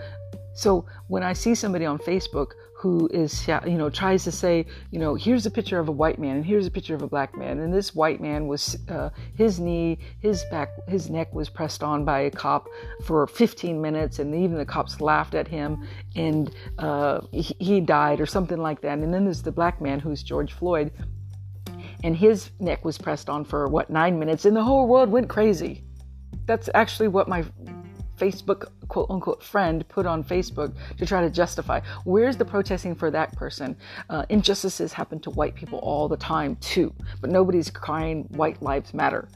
So 0.53 0.85
when 1.07 1.23
I 1.23 1.33
see 1.33 1.55
somebody 1.55 1.85
on 1.85 1.97
Facebook 1.97 2.51
who 2.79 3.09
is, 3.11 3.45
you 3.47 3.77
know, 3.77 3.89
tries 3.89 4.23
to 4.23 4.31
say, 4.31 4.65
you 4.89 4.99
know, 4.99 5.13
here's 5.13 5.45
a 5.45 5.51
picture 5.51 5.79
of 5.79 5.89
a 5.89 5.91
white 5.91 6.17
man 6.17 6.37
and 6.37 6.45
here's 6.45 6.65
a 6.65 6.71
picture 6.71 6.95
of 6.95 7.01
a 7.01 7.07
black 7.07 7.37
man, 7.37 7.59
and 7.59 7.73
this 7.73 7.93
white 7.93 8.21
man 8.21 8.47
was, 8.47 8.77
uh, 8.87 9.09
his 9.35 9.59
knee, 9.59 9.99
his 10.21 10.45
back, 10.49 10.69
his 10.87 11.09
neck 11.09 11.33
was 11.33 11.49
pressed 11.49 11.83
on 11.83 12.05
by 12.05 12.21
a 12.21 12.31
cop 12.31 12.69
for 13.03 13.27
15 13.27 13.81
minutes, 13.81 14.19
and 14.19 14.33
even 14.33 14.57
the 14.57 14.65
cops 14.65 15.01
laughed 15.01 15.35
at 15.35 15.45
him, 15.45 15.85
and 16.15 16.55
uh, 16.77 17.19
he, 17.33 17.53
he 17.59 17.81
died 17.81 18.21
or 18.21 18.25
something 18.25 18.59
like 18.59 18.79
that. 18.79 18.97
And 18.97 19.13
then 19.13 19.25
there's 19.25 19.41
the 19.41 19.51
black 19.51 19.81
man 19.81 19.99
who's 19.99 20.23
George 20.23 20.53
Floyd, 20.53 20.89
and 22.05 22.15
his 22.15 22.51
neck 22.61 22.85
was 22.85 22.97
pressed 22.97 23.29
on 23.29 23.43
for 23.43 23.67
what 23.67 23.89
nine 23.89 24.17
minutes, 24.17 24.45
and 24.45 24.55
the 24.55 24.63
whole 24.63 24.87
world 24.87 25.09
went 25.09 25.27
crazy. 25.27 25.83
That's 26.45 26.69
actually 26.73 27.09
what 27.09 27.27
my 27.27 27.43
Facebook 28.19 28.71
quote 28.87 29.09
unquote 29.09 29.41
friend 29.43 29.87
put 29.87 30.05
on 30.05 30.23
Facebook 30.23 30.75
to 30.97 31.05
try 31.05 31.21
to 31.21 31.29
justify. 31.29 31.79
Where's 32.03 32.37
the 32.37 32.45
protesting 32.45 32.95
for 32.95 33.09
that 33.11 33.35
person? 33.35 33.77
Uh, 34.09 34.25
injustices 34.29 34.93
happen 34.93 35.19
to 35.21 35.29
white 35.31 35.55
people 35.55 35.79
all 35.79 36.07
the 36.07 36.17
time 36.17 36.55
too, 36.57 36.93
but 37.21 37.29
nobody's 37.29 37.69
crying 37.69 38.25
white 38.29 38.61
lives 38.61 38.93
matter. 38.93 39.29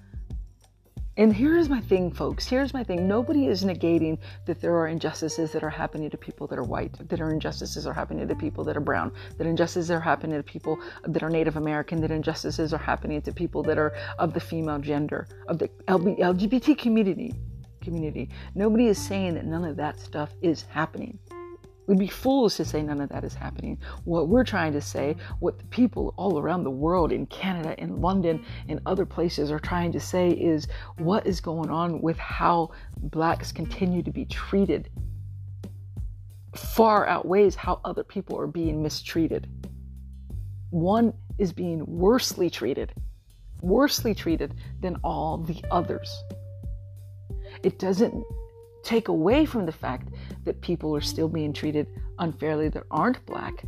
And 1.15 1.31
here's 1.31 1.69
my 1.69 1.79
thing, 1.79 2.11
folks. 2.11 2.47
Here's 2.47 2.73
my 2.73 2.83
thing. 2.83 3.07
Nobody 3.07 3.45
is 3.45 3.63
negating 3.63 4.17
that 4.47 4.59
there 4.59 4.75
are 4.75 4.87
injustices 4.87 5.51
that 5.51 5.63
are 5.63 5.69
happening 5.69 6.09
to 6.09 6.17
people 6.17 6.47
that 6.47 6.57
are 6.57 6.63
white, 6.63 6.97
that 7.07 7.21
are 7.21 7.31
injustices 7.31 7.85
are 7.85 7.93
happening 7.93 8.27
to 8.27 8.35
people 8.35 8.63
that 8.63 8.75
are 8.75 8.81
brown, 8.81 9.11
that 9.37 9.45
injustices 9.45 9.91
are 9.91 9.99
happening 9.99 10.37
to 10.37 10.43
people 10.43 10.79
that 11.03 11.21
are 11.21 11.29
Native 11.29 11.55
American, 11.55 12.01
that 12.01 12.09
injustices 12.09 12.73
are 12.73 12.79
happening 12.79 13.21
to 13.21 13.31
people 13.31 13.61
that 13.61 13.77
are 13.77 13.93
of 14.17 14.33
the 14.33 14.39
female 14.39 14.79
gender, 14.79 15.27
of 15.47 15.59
the 15.59 15.67
LGBT 15.87 16.75
community. 16.79 17.35
Community. 17.83 18.29
Nobody 18.55 18.87
is 18.87 18.97
saying 18.97 19.35
that 19.35 19.45
none 19.45 19.63
of 19.63 19.75
that 19.77 19.99
stuff 19.99 20.31
is 20.41 20.63
happening. 20.63 21.19
We'd 21.85 21.99
be 21.99 22.07
fools 22.07 22.55
to 22.55 22.65
say 22.65 22.81
none 22.81 23.01
of 23.01 23.09
that 23.09 23.25
is 23.25 23.33
happening. 23.33 23.77
What 24.05 24.29
we're 24.29 24.45
trying 24.45 24.71
to 24.73 24.81
say, 24.81 25.17
what 25.39 25.59
the 25.59 25.65
people 25.65 26.13
all 26.15 26.39
around 26.39 26.63
the 26.63 26.71
world, 26.71 27.11
in 27.11 27.25
Canada, 27.25 27.75
in 27.77 27.99
London, 28.01 28.45
in 28.69 28.79
other 28.85 29.05
places 29.05 29.51
are 29.51 29.59
trying 29.59 29.91
to 29.91 29.99
say 29.99 30.29
is 30.29 30.67
what 30.97 31.27
is 31.27 31.41
going 31.41 31.69
on 31.69 32.01
with 32.01 32.17
how 32.17 32.71
blacks 32.97 33.51
continue 33.51 34.01
to 34.01 34.11
be 34.11 34.25
treated 34.25 34.89
far 36.55 37.07
outweighs 37.07 37.55
how 37.55 37.79
other 37.83 38.03
people 38.03 38.39
are 38.39 38.47
being 38.47 38.81
mistreated. 38.81 39.49
One 40.69 41.13
is 41.37 41.53
being 41.53 41.83
worsely 41.85 42.49
treated, 42.49 42.93
worsely 43.61 44.13
treated 44.13 44.55
than 44.81 44.97
all 45.03 45.37
the 45.37 45.63
others. 45.71 46.23
It 47.61 47.77
doesn't 47.77 48.25
take 48.83 49.07
away 49.07 49.45
from 49.45 49.65
the 49.65 49.71
fact 49.71 50.09
that 50.45 50.61
people 50.61 50.95
are 50.95 51.01
still 51.01 51.27
being 51.27 51.53
treated 51.53 51.87
unfairly 52.19 52.69
that 52.69 52.83
aren't 52.91 53.25
black, 53.25 53.63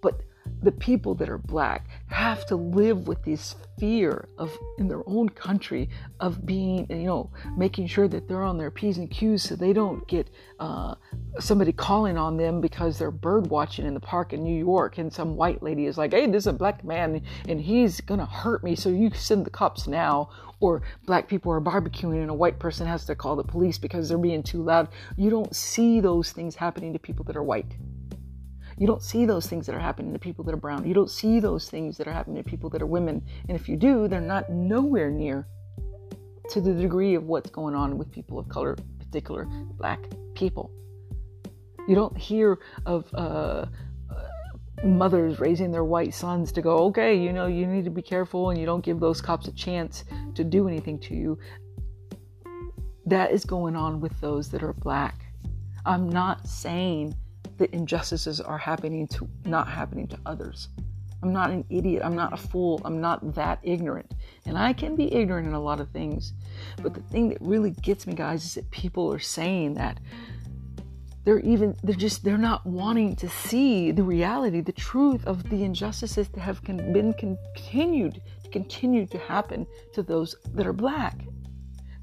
but 0.00 0.20
the 0.62 0.72
people 0.72 1.14
that 1.14 1.28
are 1.28 1.38
black 1.38 1.86
have 2.08 2.46
to 2.46 2.56
live 2.56 3.06
with 3.06 3.22
this 3.24 3.56
fear 3.78 4.28
of 4.38 4.56
in 4.78 4.86
their 4.86 5.02
own 5.08 5.28
country 5.28 5.88
of 6.20 6.46
being 6.46 6.86
you 6.88 7.06
know 7.06 7.30
making 7.56 7.86
sure 7.86 8.06
that 8.06 8.28
they're 8.28 8.42
on 8.42 8.56
their 8.56 8.70
p's 8.70 8.98
and 8.98 9.10
q's 9.10 9.42
so 9.42 9.56
they 9.56 9.72
don't 9.72 10.06
get 10.06 10.30
uh, 10.60 10.94
somebody 11.40 11.72
calling 11.72 12.16
on 12.16 12.36
them 12.36 12.60
because 12.60 12.98
they're 12.98 13.10
bird 13.10 13.48
watching 13.48 13.84
in 13.84 13.94
the 13.94 14.00
park 14.00 14.32
in 14.32 14.44
new 14.44 14.56
york 14.56 14.98
and 14.98 15.12
some 15.12 15.34
white 15.34 15.60
lady 15.60 15.86
is 15.86 15.98
like 15.98 16.12
hey 16.12 16.26
this 16.26 16.44
is 16.44 16.46
a 16.46 16.52
black 16.52 16.84
man 16.84 17.20
and 17.48 17.60
he's 17.60 18.00
gonna 18.00 18.24
hurt 18.24 18.62
me 18.62 18.76
so 18.76 18.88
you 18.88 19.10
send 19.14 19.44
the 19.44 19.50
cops 19.50 19.86
now. 19.86 20.28
Or 20.60 20.82
black 21.06 21.28
people 21.28 21.52
are 21.52 21.60
barbecuing 21.60 22.20
and 22.20 22.30
a 22.30 22.34
white 22.34 22.58
person 22.58 22.86
has 22.86 23.04
to 23.06 23.14
call 23.14 23.36
the 23.36 23.44
police 23.44 23.78
because 23.78 24.08
they're 24.08 24.18
being 24.18 24.42
too 24.42 24.62
loud. 24.62 24.88
You 25.16 25.30
don't 25.30 25.54
see 25.54 26.00
those 26.00 26.32
things 26.32 26.54
happening 26.54 26.92
to 26.92 26.98
people 26.98 27.24
that 27.26 27.36
are 27.36 27.42
white 27.42 27.76
you 28.78 28.86
don't 28.86 29.02
see 29.02 29.24
those 29.24 29.46
things 29.46 29.66
that 29.66 29.74
are 29.74 29.80
happening 29.80 30.12
to 30.12 30.18
people 30.18 30.44
that 30.44 30.54
are 30.54 30.58
brown. 30.58 30.86
You 30.86 30.94
don't 30.94 31.10
see 31.10 31.40
those 31.40 31.68
things 31.68 31.96
that 31.98 32.08
are 32.08 32.12
happening 32.12 32.42
to 32.42 32.48
people 32.48 32.70
that 32.70 32.82
are 32.82 32.86
women. 32.86 33.22
And 33.48 33.58
if 33.58 33.68
you 33.68 33.76
do, 33.76 34.08
they're 34.08 34.20
not 34.20 34.50
nowhere 34.50 35.10
near 35.10 35.46
to 36.50 36.60
the 36.60 36.72
degree 36.72 37.14
of 37.14 37.24
what's 37.24 37.50
going 37.50 37.74
on 37.74 37.96
with 37.96 38.10
people 38.10 38.38
of 38.38 38.48
color, 38.48 38.76
particular 38.98 39.44
black 39.44 40.00
people. 40.34 40.70
You 41.86 41.94
don't 41.94 42.16
hear 42.16 42.58
of 42.86 43.12
uh, 43.14 43.16
uh, 43.16 43.66
mothers 44.84 45.38
raising 45.38 45.70
their 45.70 45.84
white 45.84 46.14
sons 46.14 46.50
to 46.52 46.62
go, 46.62 46.78
okay, 46.86 47.14
you 47.14 47.32
know, 47.32 47.46
you 47.46 47.66
need 47.66 47.84
to 47.84 47.90
be 47.90 48.02
careful 48.02 48.50
and 48.50 48.58
you 48.58 48.66
don't 48.66 48.84
give 48.84 49.00
those 49.00 49.20
cops 49.20 49.48
a 49.48 49.52
chance 49.52 50.04
to 50.34 50.44
do 50.44 50.66
anything 50.66 50.98
to 51.00 51.14
you. 51.14 51.38
That 53.06 53.32
is 53.32 53.44
going 53.44 53.76
on 53.76 54.00
with 54.00 54.18
those 54.20 54.50
that 54.50 54.62
are 54.62 54.72
black. 54.72 55.26
I'm 55.84 56.08
not 56.08 56.48
saying 56.48 57.14
the 57.58 57.72
injustices 57.74 58.40
are 58.40 58.58
happening 58.58 59.06
to 59.08 59.28
not 59.44 59.68
happening 59.68 60.06
to 60.08 60.18
others. 60.26 60.68
I'm 61.22 61.32
not 61.32 61.50
an 61.50 61.64
idiot. 61.70 62.02
I'm 62.04 62.14
not 62.14 62.34
a 62.34 62.36
fool. 62.36 62.82
I'm 62.84 63.00
not 63.00 63.34
that 63.34 63.58
ignorant. 63.62 64.12
And 64.44 64.58
I 64.58 64.74
can 64.74 64.94
be 64.94 65.10
ignorant 65.12 65.48
in 65.48 65.54
a 65.54 65.60
lot 65.60 65.80
of 65.80 65.88
things. 65.88 66.34
But 66.82 66.92
the 66.92 67.00
thing 67.00 67.30
that 67.30 67.38
really 67.40 67.70
gets 67.70 68.06
me, 68.06 68.12
guys, 68.12 68.44
is 68.44 68.54
that 68.54 68.70
people 68.70 69.10
are 69.10 69.18
saying 69.18 69.74
that 69.74 70.00
they're 71.24 71.40
even, 71.40 71.74
they're 71.82 71.94
just, 71.94 72.24
they're 72.24 72.36
not 72.36 72.66
wanting 72.66 73.16
to 73.16 73.28
see 73.30 73.90
the 73.90 74.02
reality, 74.02 74.60
the 74.60 74.72
truth 74.72 75.26
of 75.26 75.48
the 75.48 75.64
injustices 75.64 76.28
that 76.28 76.40
have 76.40 76.62
been 76.62 77.14
continued, 77.14 78.20
continued 78.52 79.10
to 79.10 79.18
happen 79.18 79.66
to 79.94 80.02
those 80.02 80.36
that 80.52 80.66
are 80.66 80.74
black. 80.74 81.24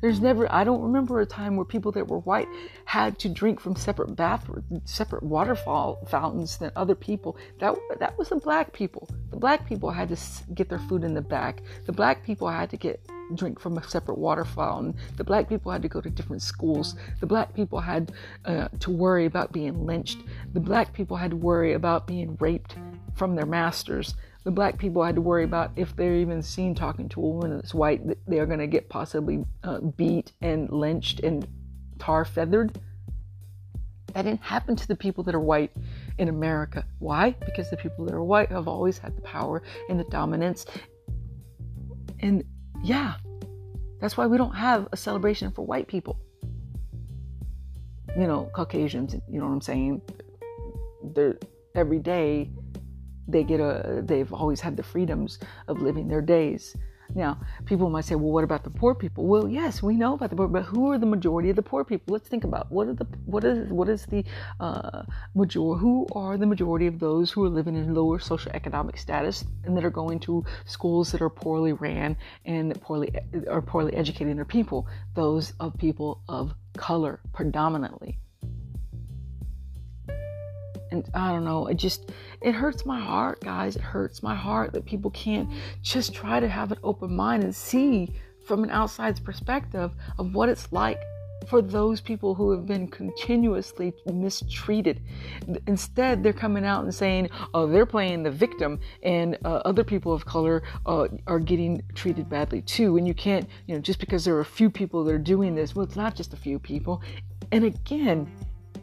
There's 0.01 0.19
never, 0.19 0.51
I 0.51 0.63
don't 0.63 0.81
remember 0.81 1.21
a 1.21 1.25
time 1.27 1.55
where 1.55 1.65
people 1.65 1.91
that 1.91 2.07
were 2.07 2.19
white 2.19 2.47
had 2.85 3.19
to 3.19 3.29
drink 3.29 3.59
from 3.59 3.75
separate 3.75 4.15
bath, 4.15 4.49
separate 4.85 5.21
waterfall 5.21 6.03
fountains 6.07 6.57
than 6.57 6.71
other 6.75 6.95
people. 6.95 7.37
That 7.59 7.75
that 7.99 8.17
was 8.17 8.29
the 8.29 8.37
black 8.37 8.73
people. 8.73 9.07
The 9.29 9.37
black 9.37 9.67
people 9.67 9.91
had 9.91 10.09
to 10.09 10.17
get 10.55 10.69
their 10.69 10.79
food 10.79 11.03
in 11.03 11.13
the 11.13 11.21
back. 11.21 11.61
The 11.85 11.91
black 11.91 12.23
people 12.23 12.49
had 12.49 12.71
to 12.71 12.77
get 12.77 12.99
drink 13.35 13.59
from 13.59 13.77
a 13.77 13.83
separate 13.83 14.17
water 14.17 14.43
fountain. 14.43 14.95
The 15.17 15.23
black 15.23 15.47
people 15.47 15.71
had 15.71 15.83
to 15.83 15.87
go 15.87 16.01
to 16.01 16.09
different 16.09 16.41
schools. 16.41 16.95
The 17.19 17.27
black 17.27 17.53
people 17.53 17.79
had 17.79 18.11
uh, 18.45 18.69
to 18.79 18.91
worry 18.91 19.25
about 19.25 19.51
being 19.51 19.85
lynched. 19.85 20.19
The 20.53 20.59
black 20.59 20.93
people 20.93 21.15
had 21.15 21.31
to 21.31 21.37
worry 21.37 21.73
about 21.73 22.07
being 22.07 22.35
raped 22.39 22.75
from 23.13 23.35
their 23.35 23.45
masters 23.45 24.15
the 24.43 24.51
black 24.51 24.77
people 24.77 25.03
had 25.03 25.15
to 25.15 25.21
worry 25.21 25.43
about 25.43 25.71
if 25.75 25.95
they're 25.95 26.15
even 26.15 26.41
seen 26.41 26.73
talking 26.73 27.07
to 27.09 27.19
a 27.19 27.23
woman 27.23 27.55
that's 27.55 27.73
white, 27.73 28.01
they 28.27 28.39
are 28.39 28.45
going 28.45 28.59
to 28.59 28.67
get 28.67 28.89
possibly 28.89 29.45
uh, 29.63 29.79
beat 29.79 30.31
and 30.41 30.69
lynched 30.71 31.19
and 31.19 31.47
tar 31.99 32.25
feathered. 32.25 32.79
That 34.13 34.23
didn't 34.23 34.41
happen 34.41 34.75
to 34.75 34.87
the 34.87 34.95
people 34.95 35.23
that 35.25 35.35
are 35.35 35.39
white 35.39 35.71
in 36.17 36.27
America. 36.27 36.85
Why? 36.99 37.35
Because 37.45 37.69
the 37.69 37.77
people 37.77 38.03
that 38.05 38.13
are 38.13 38.23
white 38.23 38.49
have 38.49 38.67
always 38.67 38.97
had 38.97 39.15
the 39.15 39.21
power 39.21 39.61
and 39.89 39.99
the 39.99 40.03
dominance. 40.05 40.65
And 42.19 42.43
yeah, 42.83 43.15
that's 43.99 44.17
why 44.17 44.25
we 44.25 44.37
don't 44.37 44.55
have 44.55 44.87
a 44.91 44.97
celebration 44.97 45.51
for 45.51 45.65
white 45.65 45.87
people. 45.87 46.19
You 48.17 48.27
know, 48.27 48.49
Caucasians, 48.53 49.15
you 49.29 49.39
know 49.39 49.45
what 49.45 49.53
I'm 49.53 49.61
saying? 49.61 50.01
They're 51.03 51.37
every 51.75 51.99
day 51.99 52.49
they 53.31 53.43
get 53.43 53.59
a 53.59 54.01
they've 54.05 54.33
always 54.33 54.59
had 54.59 54.77
the 54.77 54.83
freedoms 54.83 55.39
of 55.67 55.81
living 55.81 56.07
their 56.07 56.21
days. 56.21 56.75
Now 57.13 57.39
people 57.65 57.89
might 57.89 58.05
say 58.05 58.15
well 58.15 58.31
what 58.31 58.43
about 58.43 58.63
the 58.63 58.69
poor 58.69 58.95
people? 58.95 59.27
Well 59.27 59.47
yes 59.47 59.83
we 59.83 59.95
know 59.95 60.13
about 60.13 60.29
the 60.29 60.35
poor 60.35 60.47
but 60.47 60.63
who 60.63 60.91
are 60.91 60.97
the 60.97 61.05
majority 61.05 61.49
of 61.49 61.55
the 61.55 61.61
poor 61.61 61.83
people? 61.83 62.13
Let's 62.13 62.29
think 62.29 62.43
about 62.43 62.71
what 62.71 62.87
are 62.87 62.93
the 62.93 63.05
what 63.25 63.43
is 63.43 63.69
what 63.69 63.89
is 63.89 64.05
the 64.05 64.23
uh, 64.59 65.03
major 65.35 65.59
who 65.59 66.07
are 66.15 66.37
the 66.37 66.45
majority 66.45 66.87
of 66.87 66.99
those 66.99 67.31
who 67.31 67.43
are 67.43 67.49
living 67.49 67.75
in 67.75 67.93
lower 67.93 68.19
social 68.19 68.51
economic 68.53 68.97
status 68.97 69.43
and 69.65 69.75
that 69.75 69.83
are 69.83 69.89
going 69.89 70.19
to 70.21 70.45
schools 70.65 71.11
that 71.11 71.21
are 71.21 71.29
poorly 71.29 71.73
ran 71.73 72.15
and 72.45 72.79
poorly 72.81 73.13
are 73.49 73.61
poorly 73.61 73.93
educating 73.93 74.35
their 74.35 74.45
people? 74.45 74.87
Those 75.15 75.53
of 75.59 75.77
people 75.77 76.21
of 76.29 76.53
color 76.77 77.19
predominantly 77.33 78.20
and 80.91 81.09
I 81.13 81.31
don't 81.31 81.45
know, 81.45 81.67
it 81.67 81.75
just 81.75 82.11
it 82.41 82.53
hurts 82.53 82.85
my 82.85 82.99
heart, 82.99 83.41
guys. 83.41 83.75
It 83.75 83.81
hurts 83.81 84.21
my 84.21 84.35
heart 84.35 84.73
that 84.73 84.85
people 84.85 85.11
can't 85.11 85.49
just 85.81 86.13
try 86.13 86.39
to 86.39 86.47
have 86.47 86.71
an 86.71 86.79
open 86.83 87.15
mind 87.15 87.43
and 87.43 87.55
see 87.55 88.13
from 88.45 88.63
an 88.63 88.71
outside 88.71 89.23
perspective 89.23 89.91
of 90.17 90.33
what 90.33 90.49
it's 90.49 90.71
like 90.71 90.99
for 91.47 91.61
those 91.61 92.01
people 92.01 92.35
who 92.35 92.51
have 92.51 92.65
been 92.65 92.87
continuously 92.87 93.93
mistreated. 94.11 95.01
Instead, 95.67 96.23
they're 96.23 96.33
coming 96.33 96.65
out 96.65 96.83
and 96.83 96.93
saying, 96.93 97.29
oh, 97.53 97.67
they're 97.67 97.85
playing 97.85 98.23
the 98.23 98.31
victim, 98.31 98.79
and 99.03 99.37
uh, 99.43 99.61
other 99.65 99.83
people 99.83 100.13
of 100.13 100.25
color 100.25 100.61
uh, 100.85 101.07
are 101.27 101.39
getting 101.39 101.81
treated 101.95 102.29
badly 102.29 102.61
too. 102.61 102.97
And 102.97 103.07
you 103.07 103.13
can't, 103.13 103.47
you 103.67 103.75
know, 103.75 103.81
just 103.81 103.99
because 103.99 104.23
there 104.25 104.35
are 104.35 104.41
a 104.41 104.45
few 104.45 104.69
people 104.69 105.03
that 105.03 105.13
are 105.13 105.19
doing 105.19 105.55
this, 105.55 105.75
well, 105.75 105.85
it's 105.85 105.95
not 105.95 106.15
just 106.15 106.33
a 106.33 106.37
few 106.37 106.59
people. 106.59 107.01
And 107.51 107.65
again, 107.65 108.31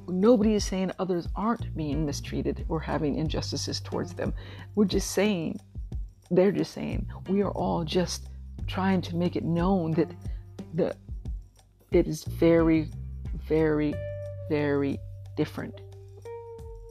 nobody 0.09 0.55
is 0.55 0.65
saying 0.65 0.93
others 0.99 1.29
aren't 1.37 1.75
being 1.77 2.05
mistreated 2.05 2.65
or 2.69 2.81
having 2.81 3.17
injustices 3.17 3.81
towards 3.81 4.15
them. 4.15 4.33
We're 4.75 4.85
just 4.85 5.11
saying, 5.13 5.61
they're 6.31 6.53
just 6.53 6.73
saying, 6.73 7.09
we 7.29 7.43
are 7.43 7.51
all 7.51 7.85
just 7.85 8.29
trying 8.67 9.01
to 9.03 9.17
make 9.17 9.37
it 9.37 9.45
known 9.45 9.93
that 9.93 10.11
the 10.75 10.95
it 11.91 12.07
is 12.07 12.25
very, 12.25 12.91
very, 13.47 13.95
very 14.51 14.99
different. 15.37 15.81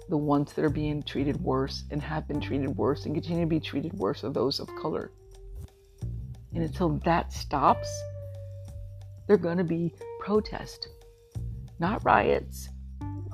The 0.09 0.17
ones 0.17 0.53
that 0.53 0.65
are 0.65 0.71
being 0.71 1.03
treated 1.03 1.39
worse 1.41 1.83
and 1.91 2.01
have 2.01 2.27
been 2.27 2.41
treated 2.41 2.75
worse 2.75 3.05
and 3.05 3.13
continue 3.13 3.43
to 3.43 3.49
be 3.49 3.59
treated 3.59 3.93
worse 3.93 4.23
are 4.23 4.31
those 4.31 4.59
of 4.59 4.67
color. 4.81 5.11
And 6.53 6.63
until 6.63 6.97
that 7.05 7.31
stops, 7.31 7.87
they're 9.27 9.37
going 9.37 9.57
to 9.59 9.63
be 9.63 9.93
protest, 10.19 10.87
not 11.77 12.03
riots, 12.03 12.69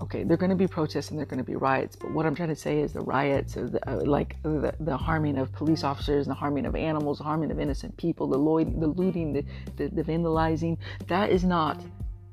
okay, 0.04 0.26
they're 0.26 0.38
going 0.38 0.50
to 0.50 0.56
be 0.56 0.68
protests 0.68 1.10
and 1.12 1.18
they're 1.18 1.26
going 1.26 1.40
to 1.40 1.46
be 1.46 1.56
riots. 1.56 1.96
But 1.96 2.12
what 2.12 2.26
I'm 2.26 2.36
trying 2.36 2.50
to 2.50 2.56
say 2.56 2.80
is 2.82 2.92
the 2.92 3.00
riots, 3.00 3.54
the, 3.54 3.80
uh, 3.88 4.02
like 4.04 4.36
the, 4.44 4.76
the, 4.82 4.98
harming 4.98 5.38
of 5.38 5.54
police 5.54 5.86
officers, 5.86 6.28
the 6.28 6.34
harming 6.34 6.66
of 6.66 6.76
animals, 6.76 7.20
the 7.20 7.24
harming 7.24 7.52
of 7.52 7.60
innocent 7.60 7.96
people, 7.96 8.28
the, 8.28 8.38
lo- 8.38 8.64
the 8.64 8.88
looting, 8.88 9.32
the, 9.32 9.46
the, 9.78 9.88
the 9.88 10.04
vandalizing, 10.04 10.78
that 11.08 11.30
is 11.30 11.46
not 11.46 11.82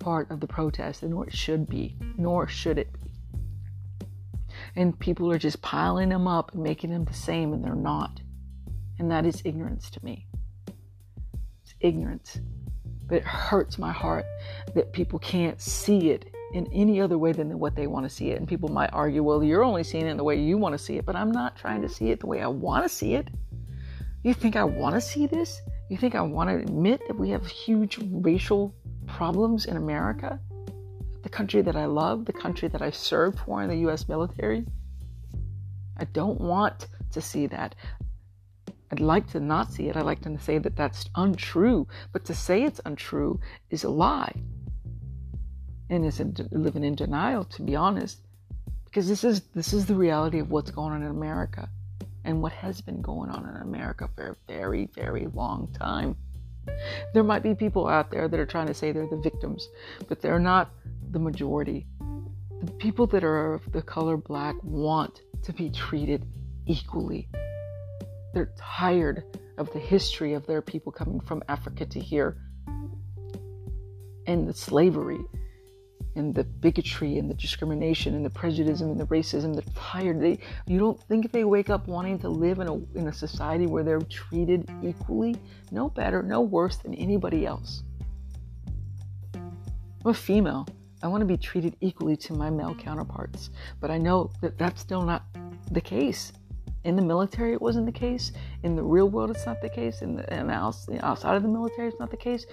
part 0.00 0.28
of 0.32 0.40
the 0.40 0.48
protest, 0.48 1.04
nor 1.04 1.28
it 1.28 1.32
should 1.32 1.68
be, 1.68 1.96
nor 2.18 2.48
should 2.48 2.76
it 2.76 2.92
be. 2.92 3.00
And 4.74 4.98
people 4.98 5.30
are 5.30 5.38
just 5.38 5.62
piling 5.62 6.08
them 6.08 6.26
up 6.26 6.52
and 6.52 6.62
making 6.62 6.90
them 6.90 7.04
the 7.04 7.14
same, 7.14 7.52
and 7.52 7.64
they're 7.64 7.74
not. 7.76 8.20
And 8.98 9.10
that 9.12 9.24
is 9.24 9.42
ignorance 9.44 9.90
to 9.90 10.04
me. 10.04 10.26
It's 11.62 11.74
ignorance. 11.78 12.40
But 13.06 13.18
it 13.18 13.24
hurts 13.24 13.78
my 13.78 13.92
heart 13.92 14.24
that 14.74 14.92
people 14.92 15.20
can't 15.20 15.60
see 15.60 16.10
it 16.10 16.34
in 16.52 16.66
any 16.72 17.00
other 17.00 17.18
way 17.18 17.32
than 17.32 17.58
what 17.58 17.76
they 17.76 17.86
want 17.86 18.04
to 18.04 18.10
see 18.10 18.30
it. 18.30 18.38
And 18.38 18.48
people 18.48 18.68
might 18.68 18.90
argue, 18.92 19.22
well, 19.22 19.42
you're 19.42 19.64
only 19.64 19.84
seeing 19.84 20.06
it 20.06 20.10
in 20.10 20.16
the 20.16 20.24
way 20.24 20.38
you 20.40 20.58
want 20.58 20.72
to 20.72 20.78
see 20.78 20.96
it, 20.96 21.06
but 21.06 21.16
I'm 21.16 21.30
not 21.30 21.56
trying 21.56 21.82
to 21.82 21.88
see 21.88 22.10
it 22.10 22.20
the 22.20 22.26
way 22.26 22.42
I 22.42 22.46
want 22.46 22.84
to 22.84 22.88
see 22.88 23.14
it. 23.14 23.28
You 24.22 24.34
think 24.34 24.56
I 24.56 24.64
want 24.64 24.94
to 24.94 25.00
see 25.00 25.26
this? 25.26 25.60
You 25.88 25.96
think 25.96 26.14
I 26.14 26.20
want 26.20 26.50
to 26.50 26.56
admit 26.56 27.00
that 27.08 27.18
we 27.18 27.30
have 27.30 27.46
huge 27.46 27.98
racial 28.10 28.74
problems 29.06 29.66
in 29.66 29.76
America? 29.76 30.38
The 31.22 31.28
country 31.28 31.62
that 31.62 31.76
I 31.76 31.86
love, 31.86 32.24
the 32.24 32.32
country 32.32 32.68
that 32.68 32.82
I 32.82 32.90
served 32.90 33.38
for 33.40 33.62
in 33.62 33.68
the 33.68 33.88
US 33.88 34.08
military? 34.08 34.64
I 35.96 36.04
don't 36.04 36.40
want 36.40 36.88
to 37.12 37.20
see 37.20 37.46
that. 37.48 37.74
I'd 38.90 39.00
like 39.00 39.28
to 39.28 39.40
not 39.40 39.72
see 39.72 39.88
it. 39.88 39.96
I'd 39.96 40.04
like 40.04 40.20
to 40.22 40.38
say 40.38 40.58
that 40.58 40.76
that's 40.76 41.08
untrue. 41.14 41.86
But 42.12 42.24
to 42.24 42.34
say 42.34 42.64
it's 42.64 42.80
untrue 42.84 43.38
is 43.70 43.84
a 43.84 43.90
lie. 43.90 44.34
And 45.90 46.06
it's 46.06 46.20
living 46.52 46.84
in 46.84 46.94
denial, 46.94 47.44
to 47.44 47.62
be 47.62 47.76
honest. 47.76 48.20
Because 48.84 49.08
this 49.08 49.24
is 49.24 49.42
this 49.54 49.72
is 49.72 49.86
the 49.86 49.94
reality 49.94 50.38
of 50.38 50.50
what's 50.50 50.70
going 50.70 50.92
on 50.92 51.02
in 51.02 51.10
America 51.10 51.68
and 52.24 52.42
what 52.42 52.52
has 52.52 52.80
been 52.80 53.02
going 53.02 53.30
on 53.30 53.48
in 53.48 53.56
America 53.62 54.08
for 54.14 54.28
a 54.28 54.36
very, 54.52 54.88
very 54.94 55.26
long 55.34 55.68
time. 55.78 56.16
There 57.14 57.24
might 57.24 57.42
be 57.42 57.54
people 57.54 57.88
out 57.88 58.10
there 58.10 58.28
that 58.28 58.38
are 58.38 58.46
trying 58.46 58.66
to 58.66 58.74
say 58.74 58.92
they're 58.92 59.06
the 59.06 59.16
victims, 59.16 59.68
but 60.08 60.20
they're 60.20 60.38
not 60.38 60.70
the 61.10 61.18
majority. 61.18 61.86
The 62.62 62.72
people 62.72 63.06
that 63.08 63.24
are 63.24 63.54
of 63.54 63.72
the 63.72 63.82
color 63.82 64.16
black 64.16 64.54
want 64.62 65.22
to 65.42 65.52
be 65.52 65.70
treated 65.70 66.26
equally. 66.66 67.28
They're 68.34 68.52
tired 68.56 69.24
of 69.56 69.72
the 69.72 69.78
history 69.78 70.34
of 70.34 70.46
their 70.46 70.62
people 70.62 70.92
coming 70.92 71.20
from 71.20 71.42
Africa 71.48 71.86
to 71.86 72.00
here 72.00 72.36
and 74.26 74.48
the 74.48 74.54
slavery 74.54 75.20
and 76.16 76.34
the 76.34 76.44
bigotry 76.44 77.18
and 77.18 77.30
the 77.30 77.34
discrimination 77.34 78.14
and 78.14 78.24
the 78.24 78.30
prejudice 78.30 78.80
and 78.80 78.98
the 78.98 79.06
racism. 79.06 79.54
They're 79.54 79.74
tired. 79.74 80.20
They, 80.20 80.38
you 80.66 80.78
don't 80.78 81.00
think 81.04 81.30
they 81.32 81.44
wake 81.44 81.70
up 81.70 81.86
wanting 81.86 82.18
to 82.20 82.28
live 82.28 82.58
in 82.58 82.68
a, 82.68 82.74
in 82.98 83.08
a 83.08 83.12
society 83.12 83.66
where 83.66 83.84
they're 83.84 84.00
treated 84.00 84.68
equally? 84.82 85.36
No 85.70 85.88
better, 85.88 86.22
no 86.22 86.40
worse 86.40 86.76
than 86.76 86.94
anybody 86.94 87.46
else. 87.46 87.82
I'm 89.34 90.10
a 90.10 90.14
female. 90.14 90.66
I 91.02 91.08
want 91.08 91.22
to 91.22 91.26
be 91.26 91.36
treated 91.36 91.76
equally 91.80 92.16
to 92.18 92.34
my 92.34 92.50
male 92.50 92.74
counterparts. 92.74 93.50
But 93.80 93.90
I 93.90 93.98
know 93.98 94.30
that 94.42 94.58
that's 94.58 94.80
still 94.80 95.02
not 95.02 95.24
the 95.70 95.80
case. 95.80 96.32
In 96.84 96.96
the 96.96 97.02
military, 97.02 97.52
it 97.52 97.60
wasn't 97.60 97.84
the 97.84 97.92
case. 97.92 98.32
In 98.62 98.74
the 98.74 98.82
real 98.82 99.08
world, 99.08 99.30
it's 99.30 99.44
not 99.44 99.60
the 99.60 99.68
case. 99.68 100.00
In 100.00 100.16
the, 100.16 100.32
and 100.32 100.50
outside 100.50 101.36
of 101.36 101.42
the 101.42 101.48
military, 101.48 101.88
it's 101.88 102.00
not 102.00 102.10
the 102.10 102.16
case. 102.16 102.46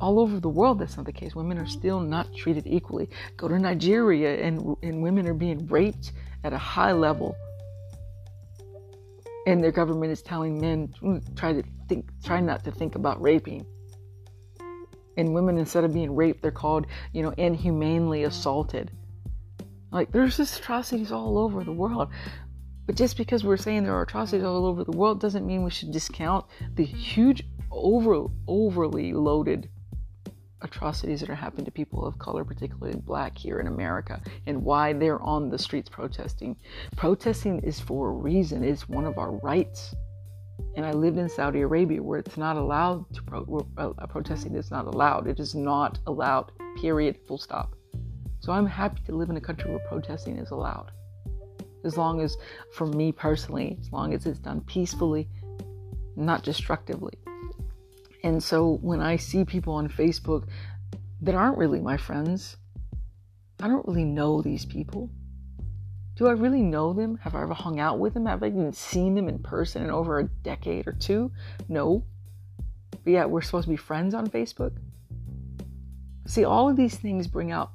All 0.00 0.20
over 0.20 0.40
the 0.40 0.48
world, 0.48 0.78
that's 0.78 0.96
not 0.96 1.06
the 1.06 1.12
case. 1.12 1.34
Women 1.34 1.58
are 1.58 1.66
still 1.66 2.00
not 2.00 2.34
treated 2.34 2.66
equally. 2.66 3.08
Go 3.36 3.48
to 3.48 3.58
Nigeria, 3.58 4.42
and 4.42 4.76
and 4.82 5.02
women 5.02 5.26
are 5.26 5.34
being 5.34 5.66
raped 5.68 6.12
at 6.44 6.52
a 6.52 6.58
high 6.58 6.92
level. 6.92 7.34
And 9.46 9.62
their 9.64 9.72
government 9.72 10.12
is 10.12 10.22
telling 10.22 10.60
men 10.60 10.94
try 11.34 11.52
to 11.52 11.62
think, 11.88 12.08
try 12.22 12.40
not 12.40 12.64
to 12.64 12.70
think 12.70 12.94
about 12.94 13.20
raping. 13.20 13.66
And 15.16 15.34
women, 15.34 15.58
instead 15.58 15.84
of 15.84 15.92
being 15.92 16.14
raped, 16.14 16.42
they're 16.42 16.50
called, 16.50 16.86
you 17.12 17.22
know, 17.22 17.34
inhumanely 17.36 18.24
assaulted. 18.24 18.90
Like 19.90 20.10
there's 20.10 20.38
just 20.38 20.60
atrocities 20.60 21.12
all 21.12 21.36
over 21.36 21.64
the 21.64 21.72
world. 21.72 22.08
But 22.86 22.96
just 22.96 23.16
because 23.16 23.44
we're 23.44 23.56
saying 23.56 23.84
there 23.84 23.94
are 23.94 24.02
atrocities 24.02 24.44
all 24.44 24.66
over 24.66 24.82
the 24.82 24.96
world 24.96 25.20
doesn't 25.20 25.46
mean 25.46 25.62
we 25.62 25.70
should 25.70 25.92
discount 25.92 26.46
the 26.74 26.84
huge, 26.84 27.44
over, 27.70 28.26
overly 28.48 29.12
loaded 29.12 29.68
atrocities 30.62 31.20
that 31.20 31.30
are 31.30 31.34
happening 31.34 31.64
to 31.64 31.70
people 31.70 32.04
of 32.04 32.18
color, 32.18 32.44
particularly 32.44 32.98
black 32.98 33.36
here 33.38 33.60
in 33.60 33.68
America, 33.68 34.20
and 34.46 34.62
why 34.62 34.92
they're 34.92 35.22
on 35.22 35.48
the 35.48 35.58
streets 35.58 35.88
protesting. 35.88 36.56
Protesting 36.96 37.60
is 37.60 37.78
for 37.78 38.10
a 38.10 38.12
reason, 38.12 38.64
it's 38.64 38.88
one 38.88 39.04
of 39.04 39.18
our 39.18 39.32
rights. 39.38 39.94
And 40.76 40.86
I 40.86 40.92
lived 40.92 41.18
in 41.18 41.28
Saudi 41.28 41.60
Arabia 41.60 42.02
where 42.02 42.18
it's 42.18 42.36
not 42.36 42.56
allowed 42.56 43.12
to 43.14 43.22
pro- 43.22 43.66
uh, 43.76 44.06
protesting 44.06 44.54
is 44.54 44.70
not 44.70 44.86
allowed. 44.86 45.26
It 45.26 45.38
is 45.38 45.54
not 45.54 45.98
allowed, 46.06 46.52
period, 46.80 47.18
full 47.26 47.38
stop. 47.38 47.74
So 48.40 48.52
I'm 48.52 48.66
happy 48.66 49.02
to 49.06 49.12
live 49.12 49.30
in 49.30 49.36
a 49.36 49.40
country 49.40 49.70
where 49.70 49.80
protesting 49.88 50.38
is 50.38 50.50
allowed 50.50 50.90
as 51.84 51.96
long 51.96 52.20
as, 52.20 52.36
for 52.72 52.86
me 52.86 53.12
personally, 53.12 53.76
as 53.80 53.92
long 53.92 54.14
as 54.14 54.26
it's 54.26 54.38
done 54.38 54.60
peacefully, 54.62 55.28
not 56.16 56.42
destructively. 56.42 57.14
And 58.24 58.42
so 58.42 58.78
when 58.82 59.00
I 59.00 59.16
see 59.16 59.44
people 59.44 59.74
on 59.74 59.88
Facebook 59.88 60.46
that 61.22 61.34
aren't 61.34 61.58
really 61.58 61.80
my 61.80 61.96
friends, 61.96 62.56
I 63.60 63.68
don't 63.68 63.86
really 63.86 64.04
know 64.04 64.42
these 64.42 64.64
people. 64.64 65.10
Do 66.16 66.26
I 66.28 66.32
really 66.32 66.62
know 66.62 66.92
them? 66.92 67.16
Have 67.22 67.34
I 67.34 67.42
ever 67.42 67.54
hung 67.54 67.80
out 67.80 67.98
with 67.98 68.14
them? 68.14 68.26
Have 68.26 68.42
I 68.42 68.48
even 68.48 68.72
seen 68.72 69.14
them 69.14 69.28
in 69.28 69.38
person 69.38 69.82
in 69.82 69.90
over 69.90 70.18
a 70.18 70.24
decade 70.24 70.86
or 70.86 70.92
two? 70.92 71.32
No. 71.68 72.04
But 73.04 73.10
yet 73.10 73.30
we're 73.30 73.40
supposed 73.40 73.64
to 73.64 73.70
be 73.70 73.76
friends 73.76 74.14
on 74.14 74.28
Facebook. 74.28 74.76
See, 76.26 76.44
all 76.44 76.68
of 76.68 76.76
these 76.76 76.96
things 76.96 77.26
bring 77.26 77.50
out 77.50 77.72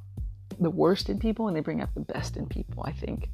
the 0.60 0.70
worst 0.70 1.10
in 1.10 1.20
people 1.20 1.48
and 1.48 1.58
they 1.58 1.62
bring 1.62 1.82
out 1.82 1.94
the 1.94 2.02
best 2.02 2.38
in 2.38 2.48
people, 2.48 2.84
I 2.86 2.92
think 2.92 3.30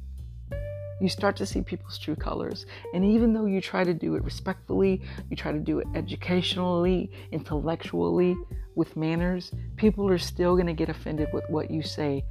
you 1.00 1.08
start 1.08 1.36
to 1.36 1.46
see 1.46 1.60
people's 1.60 1.98
true 1.98 2.16
colors. 2.16 2.66
And 2.92 3.04
even 3.04 3.32
though 3.32 3.46
you 3.46 3.60
try 3.60 3.84
to 3.84 3.94
do 3.94 4.14
it 4.14 4.24
respectfully, 4.24 5.02
you 5.30 5.36
try 5.36 5.52
to 5.52 5.58
do 5.58 5.78
it 5.80 5.86
educationally, 5.94 7.10
intellectually, 7.32 8.36
with 8.74 8.96
manners, 8.96 9.52
people 9.76 10.08
are 10.08 10.18
still 10.18 10.54
going 10.54 10.66
to 10.66 10.72
get 10.72 10.88
offended 10.88 11.28
with 11.32 11.44
what 11.48 11.70
you 11.70 11.82
say, 11.82 12.24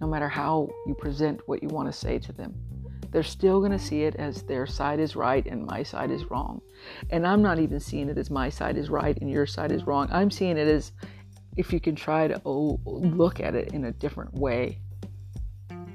no 0.00 0.06
matter 0.06 0.28
how 0.28 0.68
you 0.86 0.94
present 0.94 1.40
what 1.46 1.62
you 1.62 1.68
want 1.68 1.90
to 1.90 1.92
say 1.92 2.18
to 2.18 2.32
them. 2.32 2.54
They're 3.10 3.22
still 3.22 3.60
going 3.60 3.72
to 3.72 3.78
see 3.78 4.02
it 4.02 4.16
as 4.16 4.42
their 4.42 4.66
side 4.66 4.98
is 4.98 5.14
right 5.14 5.46
and 5.46 5.66
my 5.66 5.82
side 5.82 6.10
is 6.10 6.30
wrong. 6.30 6.62
And 7.10 7.26
I'm 7.26 7.42
not 7.42 7.58
even 7.58 7.78
seeing 7.78 8.08
it 8.08 8.16
as 8.16 8.30
my 8.30 8.48
side 8.48 8.78
is 8.78 8.88
right 8.88 9.16
and 9.20 9.30
your 9.30 9.44
side 9.44 9.70
is 9.70 9.86
wrong. 9.86 10.08
I'm 10.10 10.30
seeing 10.30 10.56
it 10.56 10.66
as 10.66 10.92
if 11.58 11.72
you 11.74 11.80
can 11.80 11.94
try 11.94 12.26
to 12.26 12.40
oh, 12.46 12.80
look 12.86 13.38
at 13.40 13.54
it 13.54 13.74
in 13.74 13.84
a 13.84 13.92
different 13.92 14.32
way 14.32 14.78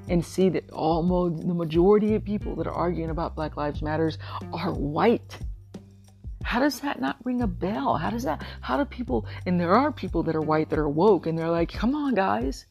and 0.09 0.23
see 0.23 0.49
that 0.49 0.69
almost 0.71 1.47
the 1.47 1.53
majority 1.53 2.15
of 2.15 2.23
people 2.23 2.55
that 2.55 2.67
are 2.67 2.73
arguing 2.73 3.09
about 3.09 3.35
Black 3.35 3.57
Lives 3.57 3.81
Matters 3.81 4.17
are 4.53 4.73
white. 4.73 5.37
How 6.43 6.59
does 6.59 6.79
that 6.79 7.01
not 7.01 7.17
ring 7.25 7.41
a 7.41 7.47
bell? 7.47 7.97
How 7.97 8.09
does 8.09 8.23
that, 8.23 8.41
how 8.61 8.77
do 8.77 8.85
people, 8.85 9.25
and 9.45 9.59
there 9.59 9.73
are 9.73 9.91
people 9.91 10.23
that 10.23 10.35
are 10.35 10.41
white 10.41 10.69
that 10.69 10.79
are 10.79 10.87
woke 10.87 11.27
and 11.27 11.37
they're 11.37 11.49
like, 11.49 11.71
come 11.71 11.93
on, 11.93 12.15
guys. 12.15 12.65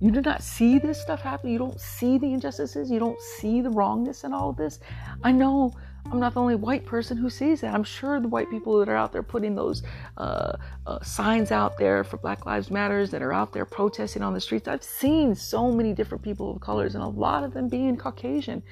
You 0.00 0.12
do 0.12 0.20
not 0.20 0.44
see 0.44 0.78
this 0.78 1.00
stuff 1.00 1.20
happen. 1.20 1.50
You 1.50 1.58
don't 1.58 1.80
see 1.80 2.18
the 2.18 2.32
injustices. 2.32 2.88
You 2.88 3.00
don't 3.00 3.20
see 3.20 3.60
the 3.60 3.70
wrongness 3.70 4.22
in 4.22 4.32
all 4.32 4.50
of 4.50 4.56
this. 4.56 4.78
I 5.24 5.32
know 5.32 5.72
I'm 6.10 6.20
not 6.20 6.34
the 6.34 6.40
only 6.40 6.54
white 6.54 6.86
person 6.86 7.16
who 7.16 7.28
sees 7.28 7.60
that. 7.60 7.74
I'm 7.74 7.84
sure 7.84 8.18
the 8.18 8.28
white 8.28 8.48
people 8.50 8.78
that 8.78 8.88
are 8.88 8.96
out 8.96 9.12
there 9.12 9.22
putting 9.22 9.54
those 9.54 9.82
uh, 10.16 10.56
uh, 10.86 11.02
signs 11.02 11.52
out 11.52 11.76
there 11.76 12.02
for 12.02 12.16
Black 12.16 12.46
Lives 12.46 12.70
Matters 12.70 13.10
that 13.10 13.20
are 13.20 13.32
out 13.32 13.52
there 13.52 13.66
protesting 13.66 14.22
on 14.22 14.32
the 14.32 14.40
streets. 14.40 14.68
I've 14.68 14.82
seen 14.82 15.34
so 15.34 15.70
many 15.70 15.92
different 15.92 16.24
people 16.24 16.52
of 16.52 16.60
colors, 16.60 16.94
and 16.94 17.04
a 17.04 17.08
lot 17.08 17.44
of 17.44 17.52
them 17.52 17.68
being 17.68 17.96
Caucasian. 17.96 18.62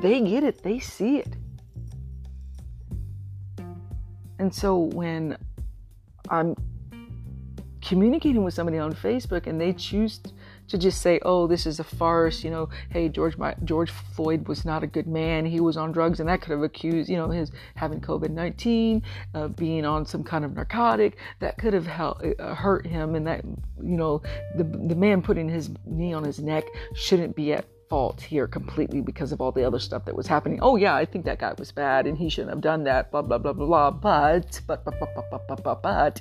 They 0.00 0.20
get 0.20 0.44
it. 0.44 0.62
They 0.62 0.78
see 0.78 1.18
it. 1.18 1.36
And 4.38 4.54
so 4.54 4.78
when 4.78 5.36
I'm 6.28 6.54
communicating 7.80 8.42
with 8.42 8.54
somebody 8.54 8.78
on 8.78 8.92
Facebook 8.92 9.46
and 9.46 9.60
they 9.60 9.72
choose 9.72 10.20
to 10.68 10.78
just 10.78 11.00
say, 11.00 11.20
"Oh, 11.22 11.46
this 11.46 11.66
is 11.66 11.80
a 11.80 11.84
farce," 11.84 12.44
you 12.44 12.50
know, 12.50 12.68
"Hey, 12.90 13.08
George 13.08 13.36
my, 13.36 13.54
George 13.64 13.90
Floyd 13.90 14.48
was 14.48 14.64
not 14.64 14.82
a 14.82 14.86
good 14.86 15.06
man. 15.06 15.46
He 15.46 15.60
was 15.60 15.76
on 15.76 15.92
drugs, 15.92 16.20
and 16.20 16.28
that 16.28 16.40
could 16.40 16.52
have 16.52 16.62
accused, 16.62 17.08
you 17.08 17.16
know, 17.16 17.28
his 17.28 17.50
having 17.74 18.00
COVID-19, 18.00 19.02
uh, 19.34 19.48
being 19.48 19.84
on 19.84 20.06
some 20.06 20.24
kind 20.24 20.44
of 20.44 20.54
narcotic 20.54 21.16
that 21.40 21.58
could 21.58 21.74
have 21.74 21.86
helped, 21.86 22.24
uh, 22.40 22.54
hurt 22.54 22.86
him, 22.86 23.14
and 23.14 23.26
that, 23.26 23.44
you 23.44 23.96
know, 23.96 24.22
the 24.56 24.64
the 24.64 24.96
man 24.96 25.22
putting 25.22 25.48
his 25.48 25.70
knee 25.86 26.12
on 26.12 26.24
his 26.24 26.40
neck 26.40 26.64
shouldn't 26.94 27.36
be 27.36 27.52
at 27.52 27.66
fault 27.88 28.20
here 28.20 28.46
completely 28.46 29.00
because 29.00 29.32
of 29.32 29.40
all 29.40 29.52
the 29.52 29.64
other 29.64 29.78
stuff 29.78 30.04
that 30.04 30.16
was 30.16 30.26
happening. 30.26 30.58
Oh 30.62 30.76
yeah, 30.76 30.94
I 30.94 31.04
think 31.04 31.24
that 31.26 31.38
guy 31.38 31.54
was 31.58 31.70
bad 31.72 32.06
and 32.06 32.16
he 32.16 32.28
shouldn't 32.28 32.50
have 32.50 32.60
done 32.60 32.84
that. 32.84 33.10
Blah 33.10 33.22
blah 33.22 33.38
blah 33.38 33.52
blah 33.52 33.66
blah. 33.66 33.90
But 33.90 34.60
but 34.66 34.84
but 34.84 34.98
but 34.98 35.14
but 35.30 35.46
but 35.48 35.62
but 35.62 35.82
but. 35.82 36.20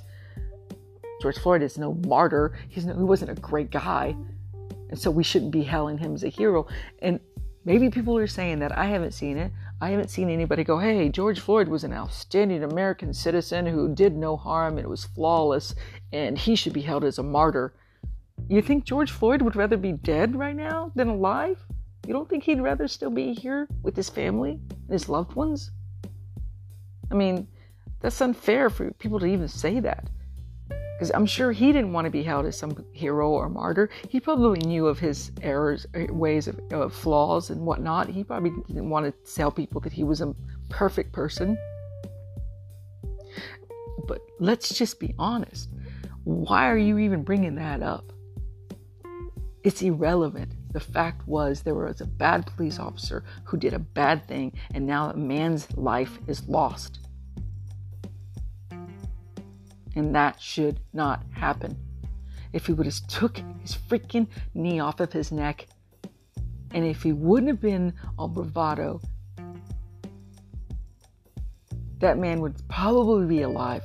George 1.24 1.40
Floyd 1.40 1.62
is 1.62 1.78
no 1.78 1.94
martyr. 2.06 2.54
He's 2.68 2.86
no, 2.86 2.94
he 2.94 3.04
wasn't 3.04 3.32
a 3.32 3.42
great 3.42 3.72
guy. 3.72 4.14
And 4.90 5.00
so 5.00 5.10
we 5.10 5.24
shouldn't 5.24 5.54
be 5.54 5.64
hailing 5.64 5.98
him 5.98 6.16
as 6.16 6.26
a 6.26 6.28
hero. 6.28 6.68
And 7.00 7.18
maybe 7.64 7.90
people 7.90 8.18
are 8.18 8.28
saying 8.28 8.60
that. 8.60 8.78
I 8.78 8.88
haven't 8.88 9.14
seen 9.14 9.38
it. 9.38 9.54
I 9.80 9.92
haven't 9.92 10.10
seen 10.10 10.30
anybody 10.30 10.66
go, 10.66 10.78
hey, 10.78 11.08
George 11.08 11.40
Floyd 11.40 11.70
was 11.70 11.86
an 11.86 11.94
outstanding 11.94 12.66
American 12.66 13.14
citizen 13.14 13.66
who 13.66 13.96
did 13.96 14.18
no 14.18 14.36
harm 14.36 14.78
and 14.78 14.86
was 14.86 15.06
flawless, 15.06 15.74
and 16.12 16.38
he 16.38 16.58
should 16.58 16.74
be 16.74 16.82
held 16.82 17.06
as 17.06 17.20
a 17.20 17.24
martyr. 17.24 17.74
You 18.50 18.62
think 18.62 18.84
George 18.84 19.12
Floyd 19.12 19.42
would 19.44 19.56
rather 19.56 19.78
be 19.78 19.94
dead 19.94 20.36
right 20.36 20.58
now 20.58 20.92
than 20.94 21.08
alive? 21.08 21.58
You 22.06 22.12
don't 22.12 22.28
think 22.28 22.44
he'd 22.44 22.60
rather 22.60 22.90
still 22.90 23.12
be 23.12 23.34
here 23.34 23.70
with 23.82 23.96
his 23.96 24.10
family 24.10 24.60
and 24.70 24.92
his 24.92 25.08
loved 25.08 25.36
ones? 25.36 25.72
I 27.10 27.16
mean, 27.16 27.48
that's 28.02 28.20
unfair 28.20 28.70
for 28.70 28.92
people 28.92 29.22
to 29.22 29.26
even 29.26 29.48
say 29.48 29.80
that. 29.80 30.10
Because 31.04 31.16
I'm 31.16 31.26
sure 31.26 31.52
he 31.52 31.74
didn't 31.74 31.92
want 31.92 32.06
to 32.06 32.12
be 32.12 32.24
held 32.24 32.46
as 32.46 32.58
some 32.58 32.86
hero 32.94 33.30
or 33.30 33.50
martyr. 33.50 33.90
He 34.08 34.22
probably 34.22 34.66
knew 34.66 34.88
of 34.88 35.00
his 35.00 35.34
errors, 35.42 35.86
uh, 35.94 36.06
ways 36.14 36.48
of, 36.48 36.58
of 36.72 36.94
flaws 36.94 37.50
and 37.50 37.60
whatnot. 37.66 38.08
He 38.08 38.24
probably 38.24 38.52
didn't 38.68 38.90
want 38.90 39.08
to 39.08 39.34
tell 39.36 39.52
people 39.52 39.82
that 39.82 39.92
he 39.92 40.06
was 40.06 40.22
a 40.22 40.34
perfect 40.70 41.12
person. 41.12 41.58
But 44.08 44.22
let's 44.40 44.74
just 44.74 44.98
be 44.98 45.14
honest. 45.20 45.68
Why 46.24 46.70
are 46.70 46.78
you 46.78 46.98
even 47.00 47.24
bringing 47.24 47.56
that 47.56 47.84
up? 47.84 48.14
It's 49.66 49.82
irrelevant. 49.82 50.54
The 50.72 50.80
fact 50.80 51.28
was 51.28 51.64
there 51.64 51.76
was 51.76 52.00
a 52.00 52.06
bad 52.06 52.46
police 52.46 52.80
officer 52.80 53.26
who 53.44 53.58
did 53.58 53.74
a 53.74 53.80
bad 53.80 54.26
thing, 54.26 54.54
and 54.74 54.88
now 54.88 55.10
a 55.10 55.18
man's 55.18 55.68
life 55.76 56.18
is 56.28 56.48
lost. 56.48 57.03
And 59.96 60.16
that 60.16 60.42
should 60.42 60.80
not 60.94 61.24
happen. 61.32 61.78
If 62.52 62.68
he 62.68 62.74
would 62.74 62.86
have 62.86 63.08
took 63.08 63.38
his 63.62 63.76
freaking 63.76 64.28
knee 64.54 64.80
off 64.80 65.00
of 65.00 65.12
his 65.12 65.32
neck, 65.32 65.68
and 66.72 66.86
if 66.86 67.04
he 67.04 67.14
wouldn't 67.14 67.50
have 67.50 67.62
been 67.62 67.94
all 68.18 68.28
bravado, 68.28 69.00
that 72.00 72.18
man 72.18 72.42
would 72.42 72.56
probably 72.68 73.28
be 73.28 73.42
alive. 73.44 73.84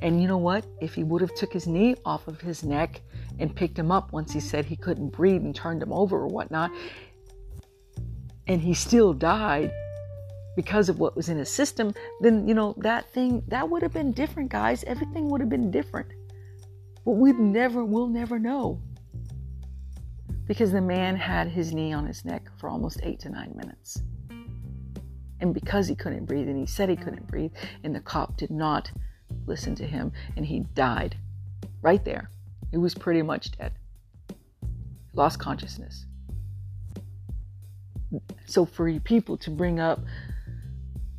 And 0.00 0.20
you 0.20 0.26
know 0.26 0.38
what? 0.38 0.66
If 0.80 0.94
he 0.94 1.04
would 1.04 1.20
have 1.20 1.34
took 1.34 1.52
his 1.52 1.66
knee 1.66 1.94
off 2.04 2.26
of 2.26 2.40
his 2.40 2.64
neck 2.64 3.02
and 3.38 3.54
picked 3.54 3.78
him 3.78 3.92
up 3.92 4.12
once 4.12 4.32
he 4.32 4.40
said 4.40 4.64
he 4.64 4.76
couldn't 4.76 5.10
breathe 5.10 5.42
and 5.42 5.54
turned 5.54 5.82
him 5.82 5.92
over 5.92 6.18
or 6.18 6.26
whatnot, 6.26 6.70
and 8.46 8.60
he 8.60 8.74
still 8.74 9.12
died 9.12 9.70
because 10.56 10.88
of 10.88 10.98
what 10.98 11.16
was 11.16 11.28
in 11.28 11.38
his 11.38 11.50
system, 11.50 11.94
then 12.20 12.46
you 12.46 12.54
know 12.54 12.74
that 12.78 13.08
thing 13.12 13.42
that 13.48 13.68
would 13.68 13.82
have 13.82 13.92
been 13.92 14.12
different, 14.12 14.50
guys. 14.50 14.84
Everything 14.84 15.28
would 15.30 15.40
have 15.40 15.50
been 15.50 15.70
different. 15.70 16.08
But 17.04 17.12
we 17.12 17.32
never 17.32 17.84
we'll 17.84 18.08
never 18.08 18.38
know. 18.38 18.80
Because 20.46 20.72
the 20.72 20.80
man 20.80 21.16
had 21.16 21.48
his 21.48 21.72
knee 21.72 21.92
on 21.92 22.06
his 22.06 22.24
neck 22.24 22.48
for 22.58 22.68
almost 22.68 23.00
eight 23.02 23.20
to 23.20 23.30
nine 23.30 23.54
minutes. 23.56 24.02
And 25.40 25.54
because 25.54 25.88
he 25.88 25.94
couldn't 25.94 26.26
breathe, 26.26 26.48
and 26.48 26.56
he 26.56 26.66
said 26.66 26.88
he 26.88 26.96
couldn't 26.96 27.26
breathe, 27.26 27.52
and 27.82 27.94
the 27.94 28.00
cop 28.00 28.36
did 28.36 28.50
not 28.50 28.90
listen 29.46 29.74
to 29.76 29.86
him, 29.86 30.12
and 30.36 30.46
he 30.46 30.60
died 30.74 31.16
right 31.80 32.04
there. 32.04 32.30
He 32.70 32.76
was 32.76 32.94
pretty 32.94 33.22
much 33.22 33.50
dead, 33.52 33.72
lost 35.14 35.38
consciousness. 35.38 36.06
So, 38.46 38.64
for 38.64 39.00
people 39.00 39.36
to 39.38 39.50
bring 39.50 39.80
up 39.80 40.00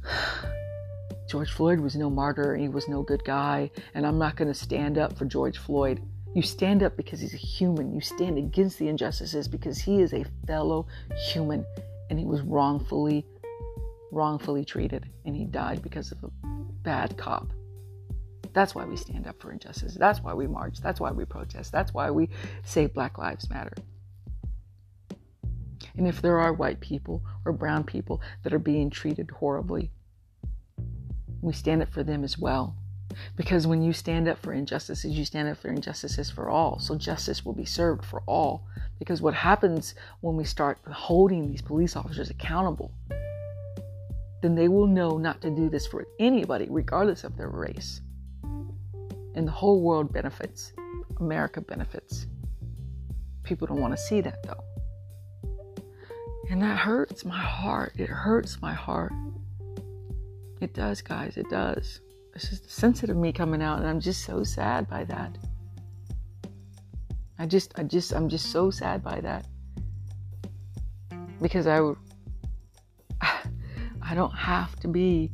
George 1.29 1.51
Floyd 1.51 1.79
was 1.79 1.95
no 1.95 2.09
martyr, 2.09 2.55
he 2.55 2.67
was 2.67 2.87
no 2.87 3.01
good 3.01 3.23
guy, 3.23 3.71
and 3.93 4.05
I'm 4.05 4.17
not 4.17 4.35
going 4.35 4.47
to 4.49 4.53
stand 4.53 4.97
up 4.97 5.17
for 5.17 5.25
George 5.25 5.57
Floyd. 5.57 6.01
You 6.35 6.41
stand 6.41 6.83
up 6.83 6.97
because 6.97 7.19
he's 7.19 7.33
a 7.33 7.37
human. 7.37 7.93
You 7.93 8.01
stand 8.01 8.37
against 8.37 8.79
the 8.79 8.87
injustices 8.87 9.47
because 9.47 9.77
he 9.77 10.01
is 10.01 10.13
a 10.13 10.25
fellow 10.47 10.87
human 11.31 11.65
and 12.09 12.19
he 12.19 12.25
was 12.25 12.41
wrongfully 12.41 13.25
wrongfully 14.11 14.63
treated 14.63 15.07
and 15.25 15.35
he 15.35 15.43
died 15.45 15.81
because 15.81 16.11
of 16.11 16.23
a 16.23 16.29
bad 16.83 17.17
cop. 17.17 17.47
That's 18.53 18.75
why 18.75 18.85
we 18.85 18.95
stand 18.95 19.25
up 19.25 19.41
for 19.41 19.51
injustice. 19.51 19.95
That's 19.95 20.21
why 20.21 20.33
we 20.33 20.45
march. 20.45 20.79
That's 20.81 20.99
why 20.99 21.11
we 21.11 21.25
protest. 21.25 21.71
That's 21.71 21.93
why 21.93 22.11
we 22.11 22.29
say 22.63 22.85
Black 22.85 23.17
Lives 23.17 23.49
Matter. 23.49 23.73
And 25.95 26.07
if 26.07 26.21
there 26.21 26.39
are 26.39 26.53
white 26.53 26.79
people 26.79 27.23
or 27.45 27.51
brown 27.51 27.83
people 27.83 28.21
that 28.43 28.53
are 28.53 28.59
being 28.59 28.89
treated 28.89 29.29
horribly, 29.31 29.91
we 31.41 31.53
stand 31.53 31.81
up 31.81 31.91
for 31.91 32.03
them 32.03 32.23
as 32.23 32.37
well. 32.37 32.75
Because 33.35 33.67
when 33.67 33.81
you 33.83 33.93
stand 33.93 34.27
up 34.27 34.39
for 34.39 34.53
injustices, 34.53 35.11
you 35.11 35.25
stand 35.25 35.47
up 35.47 35.57
for 35.57 35.69
injustices 35.69 36.31
for 36.31 36.49
all. 36.49 36.79
So 36.79 36.95
justice 36.95 37.45
will 37.45 37.53
be 37.53 37.65
served 37.65 38.03
for 38.03 38.23
all. 38.25 38.65
Because 38.97 39.21
what 39.21 39.33
happens 39.33 39.93
when 40.21 40.35
we 40.35 40.45
start 40.45 40.79
holding 40.89 41.47
these 41.47 41.61
police 41.61 41.95
officers 41.95 42.29
accountable, 42.29 42.91
then 44.41 44.55
they 44.55 44.67
will 44.67 44.87
know 44.87 45.17
not 45.17 45.41
to 45.41 45.49
do 45.49 45.69
this 45.69 45.85
for 45.85 46.05
anybody, 46.19 46.67
regardless 46.69 47.23
of 47.23 47.37
their 47.37 47.49
race. 47.49 48.01
And 49.35 49.47
the 49.47 49.51
whole 49.51 49.81
world 49.81 50.11
benefits. 50.11 50.73
America 51.19 51.61
benefits. 51.61 52.27
People 53.43 53.67
don't 53.67 53.81
want 53.81 53.93
to 53.93 54.01
see 54.01 54.21
that 54.21 54.41
though. 54.43 54.63
And 56.53 56.61
that 56.61 56.77
hurts 56.77 57.25
my 57.25 57.41
heart. 57.41 57.93
It 57.97 58.09
hurts 58.09 58.61
my 58.61 58.75
heart. 58.75 59.11
It 60.61 60.75
does, 60.75 61.01
guys. 61.01 61.35
It 61.35 61.49
does. 61.49 61.99
It's 62.35 62.47
just 62.47 62.65
the 62.65 62.69
sensitive 62.69 63.17
me 63.17 63.33
coming 63.33 63.59
out, 63.59 63.79
and 63.79 63.87
I'm 63.87 63.99
just 63.99 64.23
so 64.23 64.43
sad 64.43 64.87
by 64.87 65.03
that. 65.05 65.35
I 67.39 67.47
just, 67.47 67.73
I 67.79 67.81
just, 67.81 68.13
I'm 68.13 68.29
just 68.29 68.51
so 68.51 68.69
sad 68.69 69.03
by 69.03 69.19
that 69.21 69.47
because 71.41 71.65
I, 71.65 71.79
I 74.03 74.13
don't 74.13 74.35
have 74.35 74.79
to 74.81 74.87
be 74.87 75.31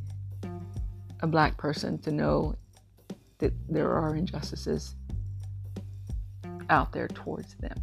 a 1.20 1.28
black 1.28 1.58
person 1.58 1.98
to 1.98 2.12
know 2.14 2.56
that 3.40 3.52
there 3.68 3.92
are 3.92 4.16
injustices 4.16 4.96
out 6.70 6.94
there 6.94 7.10
towards 7.10 7.56
them. 7.56 7.76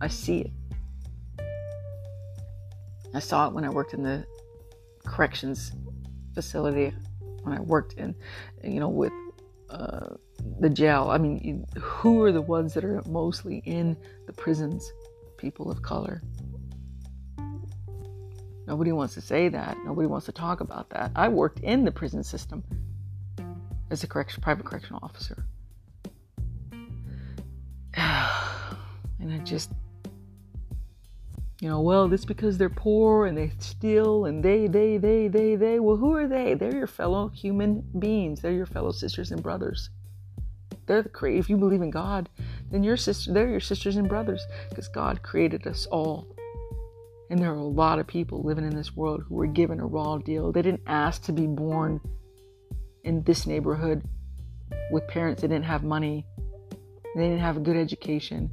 I 0.00 0.06
see 0.06 0.42
it. 0.42 0.52
I 3.14 3.20
saw 3.20 3.46
it 3.46 3.54
when 3.54 3.64
I 3.64 3.70
worked 3.70 3.94
in 3.94 4.02
the 4.02 4.26
corrections 5.04 5.72
facility, 6.34 6.92
when 7.42 7.56
I 7.56 7.60
worked 7.60 7.94
in, 7.94 8.14
you 8.62 8.80
know, 8.80 8.88
with 8.88 9.12
uh, 9.70 10.14
the 10.60 10.68
jail. 10.68 11.08
I 11.10 11.18
mean, 11.18 11.64
who 11.78 12.22
are 12.22 12.32
the 12.32 12.42
ones 12.42 12.74
that 12.74 12.84
are 12.84 13.02
mostly 13.06 13.58
in 13.64 13.96
the 14.26 14.32
prisons? 14.32 14.92
People 15.36 15.70
of 15.70 15.82
color. 15.82 16.22
Nobody 18.66 18.92
wants 18.92 19.14
to 19.14 19.20
say 19.20 19.48
that. 19.48 19.76
Nobody 19.84 20.06
wants 20.06 20.26
to 20.26 20.32
talk 20.32 20.60
about 20.60 20.90
that. 20.90 21.12
I 21.14 21.28
worked 21.28 21.60
in 21.60 21.84
the 21.84 21.92
prison 21.92 22.24
system 22.24 22.64
as 23.90 24.02
a 24.02 24.06
correction, 24.06 24.42
private 24.42 24.64
correctional 24.66 25.00
officer. 25.02 25.44
And 29.20 29.32
I 29.32 29.38
just 29.38 29.70
you 31.64 31.70
know, 31.70 31.80
well, 31.80 32.12
it's 32.12 32.26
because 32.26 32.58
they're 32.58 32.68
poor 32.68 33.24
and 33.24 33.38
they 33.38 33.50
steal 33.58 34.26
and 34.26 34.44
they, 34.44 34.66
they, 34.66 34.98
they, 34.98 35.28
they, 35.28 35.56
they. 35.56 35.80
Well, 35.80 35.96
who 35.96 36.14
are 36.14 36.28
they? 36.28 36.52
They're 36.52 36.76
your 36.76 36.86
fellow 36.86 37.28
human 37.28 37.82
beings. 37.98 38.42
They're 38.42 38.52
your 38.52 38.66
fellow 38.66 38.92
sisters 38.92 39.30
and 39.30 39.42
brothers. 39.42 39.88
They're 40.84 41.00
the 41.00 41.08
create. 41.08 41.38
If 41.38 41.48
you 41.48 41.56
believe 41.56 41.80
in 41.80 41.90
God, 41.90 42.28
then 42.70 42.84
your 42.84 42.98
sister, 42.98 43.32
they're 43.32 43.48
your 43.48 43.60
sisters 43.60 43.96
and 43.96 44.10
brothers 44.10 44.44
because 44.68 44.88
God 44.88 45.22
created 45.22 45.66
us 45.66 45.86
all. 45.86 46.26
And 47.30 47.40
there 47.40 47.50
are 47.50 47.56
a 47.56 47.64
lot 47.64 47.98
of 47.98 48.06
people 48.06 48.42
living 48.42 48.66
in 48.66 48.76
this 48.76 48.94
world 48.94 49.22
who 49.26 49.34
were 49.34 49.46
given 49.46 49.80
a 49.80 49.86
raw 49.86 50.18
deal. 50.18 50.52
They 50.52 50.60
didn't 50.60 50.82
ask 50.86 51.22
to 51.22 51.32
be 51.32 51.46
born 51.46 51.98
in 53.04 53.22
this 53.22 53.46
neighborhood 53.46 54.02
with 54.90 55.08
parents 55.08 55.40
that 55.40 55.48
didn't 55.48 55.64
have 55.64 55.82
money. 55.82 56.26
They 57.16 57.22
didn't 57.22 57.38
have 57.38 57.56
a 57.56 57.60
good 57.60 57.78
education. 57.78 58.50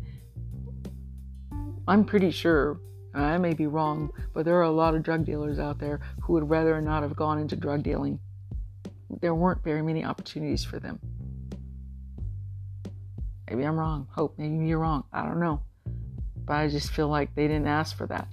I'm 1.90 2.06
pretty 2.06 2.32
sure 2.32 2.80
I 3.14 3.38
may 3.38 3.54
be 3.54 3.68
wrong, 3.68 4.12
but 4.34 4.46
there 4.46 4.58
are 4.58 4.64
a 4.64 4.72
lot 4.72 4.96
of 4.96 5.04
drug 5.04 5.26
dealers 5.26 5.60
out 5.60 5.80
there 5.80 6.00
who 6.22 6.34
would 6.34 6.50
rather 6.50 6.80
not 6.82 7.04
have 7.04 7.16
gone 7.16 7.40
into 7.40 7.56
drug 7.56 7.84
dealing. 7.84 8.20
There 9.20 9.36
weren't 9.36 9.64
very 9.64 9.82
many 9.82 10.06
opportunities 10.06 10.64
for 10.64 10.80
them. 10.80 11.00
Maybe 13.50 13.64
I'm 13.64 13.78
wrong. 13.78 14.08
Hope 14.12 14.38
maybe 14.38 14.66
you're 14.66 14.80
wrong. 14.80 15.04
I 15.12 15.26
don't 15.26 15.40
know. 15.42 15.62
But 16.46 16.54
I 16.54 16.70
just 16.70 16.92
feel 16.92 17.10
like 17.10 17.36
they 17.36 17.48
didn't 17.48 17.68
ask 17.68 17.98
for 17.98 18.08
that. 18.08 18.28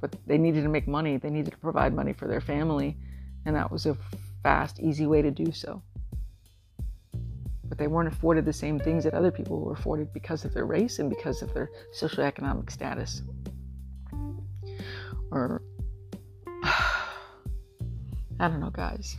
But 0.00 0.16
they 0.26 0.36
needed 0.36 0.62
to 0.64 0.68
make 0.68 0.86
money. 0.86 1.16
They 1.16 1.30
needed 1.30 1.52
to 1.52 1.58
provide 1.58 1.94
money 1.94 2.12
for 2.12 2.28
their 2.28 2.40
family. 2.40 2.98
And 3.46 3.56
that 3.56 3.70
was 3.70 3.86
a 3.86 3.96
fast, 4.42 4.80
easy 4.80 5.06
way 5.06 5.22
to 5.22 5.30
do 5.30 5.50
so 5.52 5.82
but 7.72 7.78
they 7.78 7.86
weren't 7.86 8.12
afforded 8.12 8.44
the 8.44 8.52
same 8.52 8.78
things 8.78 9.02
that 9.02 9.14
other 9.14 9.30
people 9.30 9.58
were 9.58 9.72
afforded 9.72 10.12
because 10.12 10.44
of 10.44 10.52
their 10.52 10.66
race 10.66 10.98
and 10.98 11.08
because 11.08 11.40
of 11.40 11.54
their 11.54 11.70
socioeconomic 11.98 12.70
status. 12.70 13.22
Or, 15.32 15.62
I 16.62 17.08
don't 18.38 18.60
know, 18.60 18.70
guys. 18.70 19.16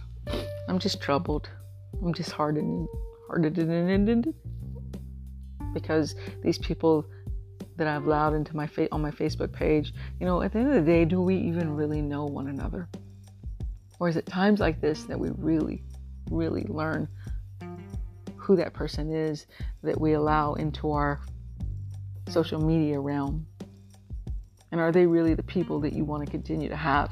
I'm 0.69 0.79
just 0.79 1.01
troubled. 1.01 1.49
I'm 2.01 2.13
just 2.13 2.31
hardened, 2.31 2.87
hardened, 3.27 4.33
because 5.73 6.15
these 6.43 6.57
people 6.57 7.05
that 7.77 7.87
I've 7.87 8.05
allowed 8.05 8.35
into 8.35 8.55
my 8.55 8.67
fa- 8.67 8.87
on 8.91 9.01
my 9.01 9.11
Facebook 9.11 9.51
page, 9.51 9.93
you 10.19 10.25
know, 10.25 10.41
at 10.41 10.53
the 10.53 10.59
end 10.59 10.69
of 10.69 10.75
the 10.75 10.81
day, 10.81 11.05
do 11.05 11.19
we 11.19 11.35
even 11.35 11.75
really 11.75 12.01
know 12.01 12.25
one 12.25 12.47
another? 12.47 12.87
Or 13.99 14.07
is 14.07 14.15
it 14.15 14.25
times 14.25 14.59
like 14.59 14.81
this 14.81 15.03
that 15.05 15.19
we 15.19 15.31
really, 15.37 15.83
really 16.29 16.65
learn 16.65 17.07
who 18.35 18.55
that 18.57 18.73
person 18.73 19.13
is 19.13 19.47
that 19.81 19.99
we 19.99 20.13
allow 20.13 20.53
into 20.53 20.91
our 20.91 21.21
social 22.29 22.63
media 22.63 22.99
realm? 22.99 23.47
And 24.73 24.81
are 24.81 24.91
they 24.91 25.05
really 25.05 25.35
the 25.35 25.43
people 25.43 25.79
that 25.81 25.93
you 25.93 26.03
want 26.03 26.25
to 26.25 26.31
continue 26.31 26.67
to 26.67 26.75
have 26.75 27.11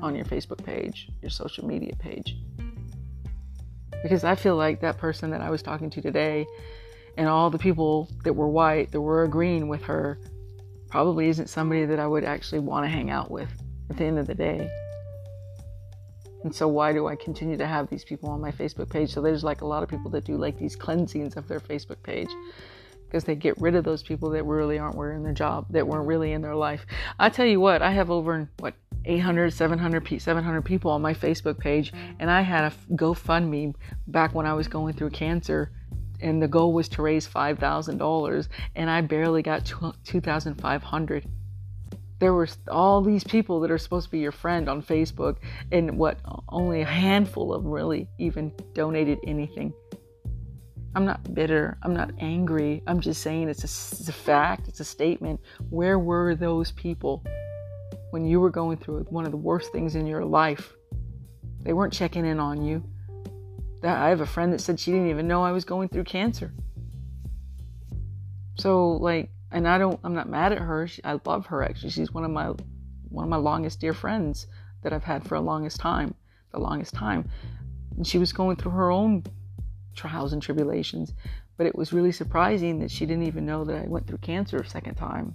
on 0.00 0.14
your 0.14 0.24
Facebook 0.24 0.64
page, 0.64 1.08
your 1.20 1.30
social 1.30 1.66
media 1.66 1.96
page? 1.98 2.36
Because 4.04 4.22
I 4.22 4.36
feel 4.36 4.54
like 4.54 4.80
that 4.82 4.98
person 4.98 5.30
that 5.30 5.40
I 5.40 5.50
was 5.50 5.62
talking 5.62 5.90
to 5.90 6.00
today 6.00 6.46
and 7.16 7.26
all 7.26 7.50
the 7.50 7.58
people 7.58 8.08
that 8.22 8.34
were 8.34 8.46
white 8.46 8.92
that 8.92 9.00
were 9.00 9.24
agreeing 9.24 9.66
with 9.66 9.82
her 9.82 10.20
probably 10.88 11.28
isn't 11.28 11.48
somebody 11.48 11.84
that 11.86 11.98
I 11.98 12.06
would 12.06 12.22
actually 12.22 12.60
want 12.60 12.84
to 12.84 12.88
hang 12.88 13.10
out 13.10 13.32
with 13.32 13.50
at 13.90 13.96
the 13.96 14.04
end 14.04 14.20
of 14.20 14.28
the 14.28 14.34
day. 14.36 14.70
And 16.44 16.54
so 16.54 16.68
why 16.68 16.92
do 16.92 17.08
I 17.08 17.16
continue 17.16 17.56
to 17.56 17.66
have 17.66 17.90
these 17.90 18.04
people 18.04 18.30
on 18.30 18.40
my 18.40 18.52
Facebook 18.52 18.88
page? 18.88 19.12
So 19.12 19.20
there's 19.20 19.42
like 19.42 19.62
a 19.62 19.66
lot 19.66 19.82
of 19.82 19.88
people 19.88 20.12
that 20.12 20.24
do 20.24 20.36
like 20.36 20.56
these 20.56 20.76
cleansings 20.76 21.36
of 21.36 21.48
their 21.48 21.58
Facebook 21.58 22.00
page 22.04 22.30
because 23.08 23.24
they 23.24 23.34
get 23.34 23.58
rid 23.60 23.74
of 23.74 23.84
those 23.84 24.02
people 24.02 24.30
that 24.30 24.44
really 24.44 24.78
aren't 24.78 24.96
wearing 24.96 25.22
their 25.22 25.32
job, 25.32 25.66
that 25.70 25.86
weren't 25.86 26.06
really 26.06 26.32
in 26.32 26.42
their 26.42 26.54
life. 26.54 26.84
I 27.18 27.30
tell 27.30 27.46
you 27.46 27.58
what, 27.58 27.80
I 27.80 27.90
have 27.92 28.10
over 28.10 28.50
what 28.58 28.74
800, 29.04 29.52
700, 29.52 30.20
700 30.20 30.62
people 30.62 30.90
on 30.90 31.00
my 31.00 31.14
Facebook 31.14 31.58
page, 31.58 31.92
and 32.18 32.30
I 32.30 32.42
had 32.42 32.64
a 32.64 32.94
GoFundMe 32.94 33.74
back 34.06 34.34
when 34.34 34.46
I 34.46 34.52
was 34.52 34.68
going 34.68 34.94
through 34.94 35.10
cancer, 35.10 35.72
and 36.20 36.42
the 36.42 36.48
goal 36.48 36.72
was 36.72 36.88
to 36.90 37.02
raise 37.02 37.26
five 37.26 37.58
thousand 37.58 37.98
dollars, 37.98 38.48
and 38.74 38.90
I 38.90 39.00
barely 39.00 39.42
got 39.42 39.64
two 40.04 40.20
thousand 40.20 40.56
five 40.56 40.82
hundred. 40.82 41.26
There 42.18 42.34
were 42.34 42.48
all 42.66 43.00
these 43.00 43.22
people 43.22 43.60
that 43.60 43.70
are 43.70 43.78
supposed 43.78 44.06
to 44.06 44.10
be 44.10 44.18
your 44.18 44.32
friend 44.32 44.68
on 44.68 44.82
Facebook, 44.82 45.36
and 45.70 45.96
what 45.96 46.18
only 46.48 46.82
a 46.82 46.84
handful 46.84 47.54
of 47.54 47.62
them 47.62 47.72
really 47.72 48.08
even 48.18 48.52
donated 48.74 49.20
anything. 49.24 49.72
I'm 50.94 51.04
not 51.04 51.34
bitter. 51.34 51.78
I'm 51.82 51.94
not 51.94 52.10
angry. 52.18 52.82
I'm 52.86 53.00
just 53.00 53.22
saying 53.22 53.48
it's 53.48 53.62
a, 53.62 53.66
it's 54.00 54.08
a 54.08 54.12
fact. 54.12 54.68
It's 54.68 54.80
a 54.80 54.84
statement. 54.84 55.40
Where 55.70 55.98
were 55.98 56.34
those 56.34 56.72
people 56.72 57.24
when 58.10 58.24
you 58.24 58.40
were 58.40 58.50
going 58.50 58.78
through 58.78 59.04
one 59.10 59.24
of 59.24 59.30
the 59.30 59.36
worst 59.36 59.70
things 59.70 59.94
in 59.94 60.06
your 60.06 60.24
life? 60.24 60.72
They 61.62 61.72
weren't 61.72 61.92
checking 61.92 62.24
in 62.24 62.40
on 62.40 62.62
you. 62.62 62.82
I 63.82 64.08
have 64.08 64.20
a 64.20 64.26
friend 64.26 64.52
that 64.52 64.60
said 64.60 64.80
she 64.80 64.90
didn't 64.90 65.10
even 65.10 65.28
know 65.28 65.44
I 65.44 65.52
was 65.52 65.64
going 65.64 65.88
through 65.88 66.04
cancer. 66.04 66.52
So 68.56 68.92
like, 68.92 69.30
and 69.52 69.68
I 69.68 69.78
don't. 69.78 69.98
I'm 70.04 70.14
not 70.14 70.28
mad 70.28 70.52
at 70.52 70.58
her. 70.58 70.86
She, 70.88 71.02
I 71.04 71.18
love 71.24 71.46
her 71.46 71.62
actually. 71.62 71.90
She's 71.90 72.12
one 72.12 72.24
of 72.24 72.30
my 72.30 72.52
one 73.08 73.24
of 73.24 73.30
my 73.30 73.36
longest 73.36 73.80
dear 73.80 73.94
friends 73.94 74.46
that 74.82 74.92
I've 74.92 75.04
had 75.04 75.26
for 75.26 75.36
a 75.36 75.40
longest 75.40 75.80
time. 75.80 76.14
The 76.52 76.58
longest 76.58 76.94
time. 76.94 77.28
And 77.96 78.06
she 78.06 78.18
was 78.18 78.32
going 78.32 78.56
through 78.56 78.72
her 78.72 78.90
own 78.90 79.24
trials 79.98 80.32
and 80.32 80.40
tribulations. 80.40 81.12
But 81.58 81.66
it 81.66 81.74
was 81.74 81.92
really 81.92 82.12
surprising 82.12 82.78
that 82.78 82.90
she 82.90 83.04
didn't 83.04 83.26
even 83.26 83.44
know 83.44 83.64
that 83.64 83.84
I 83.84 83.86
went 83.86 84.06
through 84.06 84.18
cancer 84.18 84.56
a 84.56 84.66
second 84.66 84.94
time. 84.94 85.34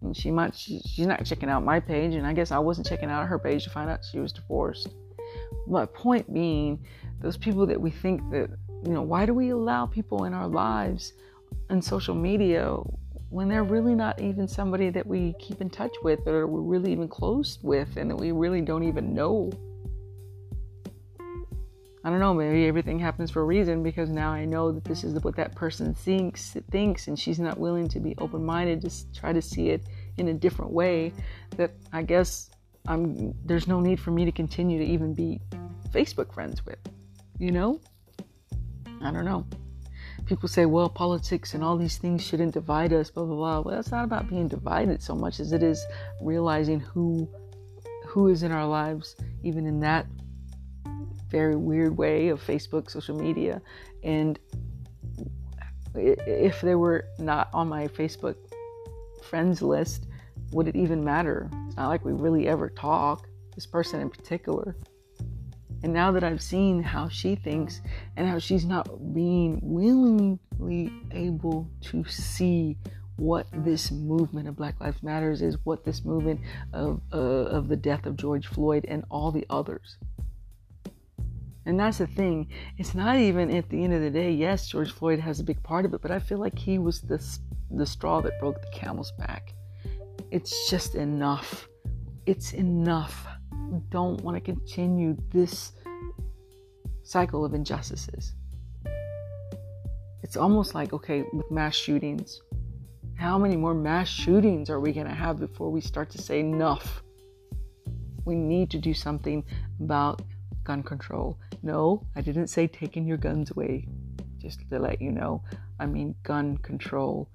And 0.00 0.16
she 0.16 0.30
might, 0.30 0.54
she, 0.54 0.78
she's 0.80 1.06
not 1.06 1.24
checking 1.24 1.50
out 1.50 1.64
my 1.64 1.80
page, 1.80 2.14
and 2.14 2.26
I 2.26 2.32
guess 2.32 2.52
I 2.52 2.58
wasn't 2.58 2.86
checking 2.86 3.10
out 3.10 3.26
her 3.26 3.38
page 3.38 3.64
to 3.64 3.70
find 3.70 3.90
out 3.90 4.04
she 4.10 4.20
was 4.20 4.32
divorced. 4.32 4.94
My 5.66 5.86
point 5.86 6.32
being, 6.32 6.78
those 7.20 7.36
people 7.36 7.66
that 7.66 7.80
we 7.80 7.90
think 7.90 8.22
that, 8.30 8.48
you 8.86 8.92
know, 8.92 9.02
why 9.02 9.26
do 9.26 9.34
we 9.34 9.50
allow 9.50 9.86
people 9.86 10.24
in 10.24 10.32
our 10.32 10.46
lives 10.46 11.12
and 11.68 11.84
social 11.84 12.14
media 12.14 12.76
when 13.30 13.48
they're 13.48 13.64
really 13.64 13.94
not 13.94 14.20
even 14.20 14.46
somebody 14.46 14.88
that 14.88 15.06
we 15.06 15.34
keep 15.40 15.60
in 15.60 15.68
touch 15.68 15.94
with 16.02 16.26
or 16.26 16.46
we're 16.46 16.60
really 16.60 16.92
even 16.92 17.08
close 17.08 17.58
with 17.62 17.96
and 17.96 18.08
that 18.08 18.16
we 18.16 18.30
really 18.30 18.60
don't 18.60 18.84
even 18.84 19.12
know? 19.12 19.50
I 22.04 22.10
don't 22.10 22.20
know, 22.20 22.32
maybe 22.32 22.66
everything 22.66 22.98
happens 22.98 23.30
for 23.30 23.42
a 23.42 23.44
reason 23.44 23.82
because 23.82 24.08
now 24.08 24.30
I 24.30 24.44
know 24.44 24.70
that 24.70 24.84
this 24.84 25.02
is 25.02 25.20
what 25.24 25.36
that 25.36 25.54
person 25.54 25.94
thinks 25.94 26.56
thinks 26.70 27.08
and 27.08 27.18
she's 27.18 27.40
not 27.40 27.58
willing 27.58 27.88
to 27.88 27.98
be 27.98 28.14
open-minded 28.18 28.82
to 28.82 29.12
try 29.12 29.32
to 29.32 29.42
see 29.42 29.70
it 29.70 29.82
in 30.16 30.28
a 30.28 30.34
different 30.34 30.72
way 30.72 31.12
that 31.56 31.72
I 31.92 32.02
guess 32.02 32.50
I'm 32.86 33.34
there's 33.44 33.66
no 33.66 33.80
need 33.80 34.00
for 34.00 34.10
me 34.10 34.24
to 34.24 34.32
continue 34.32 34.78
to 34.78 34.84
even 34.84 35.12
be 35.12 35.40
Facebook 35.90 36.32
friends 36.32 36.64
with. 36.64 36.78
You 37.38 37.52
know? 37.52 37.80
I 39.02 39.10
don't 39.12 39.24
know. 39.24 39.46
People 40.26 40.48
say, 40.48 40.66
well, 40.66 40.88
politics 40.88 41.54
and 41.54 41.64
all 41.64 41.76
these 41.76 41.98
things 41.98 42.24
shouldn't 42.24 42.54
divide 42.54 42.92
us, 42.92 43.10
blah 43.10 43.24
blah 43.24 43.36
blah. 43.36 43.60
Well, 43.60 43.78
it's 43.78 43.90
not 43.90 44.04
about 44.04 44.28
being 44.28 44.48
divided 44.48 45.02
so 45.02 45.14
much 45.14 45.40
as 45.40 45.52
it 45.52 45.62
is 45.62 45.84
realizing 46.20 46.80
who 46.80 47.28
who 48.06 48.28
is 48.28 48.42
in 48.42 48.52
our 48.52 48.66
lives, 48.66 49.16
even 49.42 49.66
in 49.66 49.80
that 49.80 50.06
very 51.30 51.56
weird 51.56 51.96
way 51.96 52.28
of 52.28 52.42
Facebook, 52.42 52.90
social 52.90 53.16
media. 53.16 53.60
And 54.02 54.38
if 55.94 56.60
they 56.60 56.74
were 56.74 57.06
not 57.18 57.48
on 57.52 57.68
my 57.68 57.88
Facebook 57.88 58.36
friends 59.22 59.62
list, 59.62 60.06
would 60.52 60.68
it 60.68 60.76
even 60.76 61.04
matter? 61.04 61.50
It's 61.66 61.76
not 61.76 61.88
like 61.88 62.04
we 62.04 62.12
really 62.12 62.48
ever 62.48 62.70
talk, 62.70 63.28
this 63.54 63.66
person 63.66 64.00
in 64.00 64.08
particular. 64.08 64.76
And 65.82 65.92
now 65.92 66.10
that 66.12 66.24
I've 66.24 66.42
seen 66.42 66.82
how 66.82 67.08
she 67.08 67.36
thinks 67.36 67.80
and 68.16 68.26
how 68.26 68.38
she's 68.38 68.64
not 68.64 69.14
being 69.14 69.60
willingly 69.62 70.92
able 71.12 71.70
to 71.82 72.04
see 72.04 72.76
what 73.16 73.46
this 73.52 73.90
movement 73.90 74.48
of 74.48 74.56
Black 74.56 74.80
Lives 74.80 75.02
Matters 75.02 75.42
is, 75.42 75.56
what 75.64 75.84
this 75.84 76.04
movement 76.04 76.40
of 76.72 77.00
uh, 77.12 77.16
of 77.16 77.68
the 77.68 77.76
death 77.76 78.06
of 78.06 78.16
George 78.16 78.46
Floyd 78.46 78.86
and 78.88 79.04
all 79.10 79.30
the 79.30 79.46
others 79.50 79.98
and 81.68 81.78
that's 81.78 81.98
the 81.98 82.06
thing. 82.06 82.48
It's 82.78 82.94
not 82.94 83.16
even 83.16 83.54
at 83.54 83.68
the 83.68 83.84
end 83.84 83.92
of 83.92 84.00
the 84.00 84.10
day. 84.10 84.32
Yes, 84.32 84.68
George 84.68 84.90
Floyd 84.90 85.20
has 85.20 85.38
a 85.38 85.44
big 85.44 85.62
part 85.62 85.84
of 85.84 85.92
it, 85.92 86.00
but 86.00 86.10
I 86.10 86.18
feel 86.18 86.38
like 86.38 86.58
he 86.58 86.78
was 86.78 87.02
the 87.02 87.22
the 87.70 87.84
straw 87.84 88.22
that 88.22 88.40
broke 88.40 88.62
the 88.62 88.70
camel's 88.72 89.12
back. 89.12 89.52
It's 90.30 90.70
just 90.70 90.94
enough. 90.94 91.68
It's 92.24 92.54
enough. 92.54 93.26
We 93.70 93.80
don't 93.90 94.18
want 94.22 94.34
to 94.38 94.40
continue 94.40 95.14
this 95.30 95.72
cycle 97.02 97.44
of 97.44 97.52
injustices. 97.52 98.32
It's 100.22 100.38
almost 100.38 100.74
like 100.74 100.94
okay, 100.94 101.22
with 101.34 101.50
mass 101.50 101.74
shootings. 101.74 102.40
How 103.16 103.36
many 103.36 103.58
more 103.58 103.74
mass 103.74 104.08
shootings 104.08 104.70
are 104.70 104.80
we 104.80 104.92
going 104.92 105.08
to 105.08 105.14
have 105.14 105.38
before 105.38 105.70
we 105.70 105.82
start 105.82 106.08
to 106.10 106.18
say 106.18 106.40
enough? 106.40 107.02
We 108.24 108.36
need 108.36 108.70
to 108.70 108.78
do 108.78 108.94
something 108.94 109.44
about 109.80 110.22
gun 110.64 110.82
control. 110.82 111.38
No, 111.62 112.02
I 112.14 112.20
didn't 112.20 112.48
say 112.48 112.66
taking 112.66 113.06
your 113.06 113.16
guns 113.16 113.50
away, 113.50 113.88
just 114.38 114.68
to 114.70 114.78
let 114.78 115.02
you 115.02 115.12
know. 115.12 115.42
I 115.80 115.86
mean 115.86 116.14
gun 116.22 116.58
control, 116.58 117.28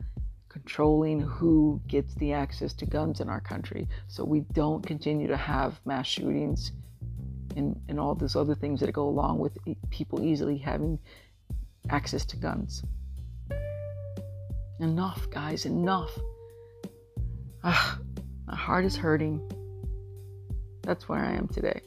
controlling 0.50 1.20
who 1.20 1.82
gets 1.88 2.14
the 2.16 2.34
access 2.34 2.74
to 2.74 2.86
guns 2.86 3.20
in 3.20 3.30
our 3.30 3.42
country 3.42 3.88
so 4.08 4.24
we 4.24 4.42
don't 4.54 4.86
continue 4.86 5.28
to 5.28 5.38
have 5.38 5.80
mass 5.86 6.08
shootings 6.08 6.72
and, 7.56 7.80
and 7.90 8.00
all 8.00 8.16
those 8.16 8.36
other 8.36 8.56
things 8.56 8.80
that 8.80 8.92
go 8.94 9.08
along 9.08 9.40
with 9.40 9.58
people 9.90 10.24
easily 10.24 10.58
having 10.58 11.00
access 11.90 12.26
to 12.26 12.38
guns. 12.38 12.84
Enough, 14.80 15.30
guys, 15.30 15.66
enough. 15.66 16.18
Ah, 17.64 18.00
my 18.48 18.56
heart 18.56 18.86
is 18.86 18.96
hurting. 18.96 19.42
That's 20.82 21.08
where 21.08 21.24
I 21.24 21.34
am 21.34 21.48
today. 21.48 21.82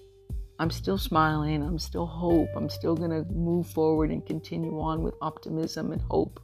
I'm 0.59 0.71
still 0.71 0.99
smiling. 0.99 1.63
I'm 1.63 1.79
still 1.79 2.07
hope. 2.07 2.49
I'm 2.57 2.69
still 2.69 2.95
going 2.95 3.11
to 3.11 3.25
move 3.33 3.67
forward 3.67 4.11
and 4.11 4.25
continue 4.25 4.81
on 4.81 5.03
with 5.03 5.15
optimism 5.21 5.93
and 5.93 6.01
hope. 6.03 6.41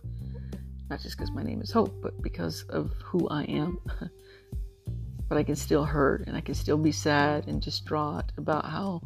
Not 0.91 1.01
just 1.01 1.17
because 1.17 1.31
my 1.33 1.43
name 1.43 1.63
is 1.63 1.71
Hope, 1.71 1.95
but 2.03 2.21
because 2.21 2.65
of 2.69 2.93
who 3.03 3.27
I 3.29 3.45
am. 3.45 3.79
but 5.29 5.39
I 5.39 5.43
can 5.43 5.57
still 5.57 5.85
hurt 5.85 6.27
and 6.27 6.37
I 6.37 6.43
can 6.43 6.55
still 6.55 6.77
be 6.77 6.93
sad 6.93 7.49
and 7.49 7.63
distraught 7.63 8.33
about 8.37 8.67
how 8.67 9.01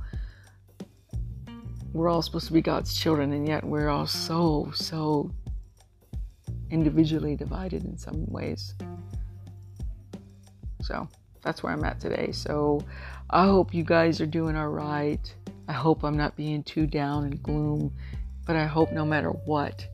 we're 1.93 2.09
all 2.09 2.23
supposed 2.23 2.49
to 2.49 2.53
be 2.53 2.61
God's 2.61 2.97
children 2.97 3.33
and 3.33 3.47
yet 3.47 3.63
we're 3.63 3.89
all 3.89 4.09
so, 4.09 4.73
so 4.75 5.31
individually 6.71 7.37
divided 7.37 7.85
in 7.85 7.97
some 7.97 8.27
ways. 8.27 8.75
So 10.83 11.09
that's 11.43 11.63
where 11.63 11.73
I'm 11.73 11.85
at 11.85 12.01
today. 12.01 12.33
So 12.33 12.81
I 13.31 13.47
hope 13.47 13.75
you 13.75 13.83
guys 13.83 14.21
are 14.21 14.27
doing 14.27 14.55
all 14.55 14.69
right. 14.69 15.35
I 15.67 15.73
hope 15.73 16.05
I'm 16.05 16.17
not 16.17 16.37
being 16.37 16.63
too 16.63 16.87
down 16.87 17.25
and 17.25 17.43
gloom, 17.43 17.93
but 18.47 18.55
I 18.55 18.67
hope 18.67 18.93
no 18.93 19.05
matter 19.05 19.31
what, 19.31 19.85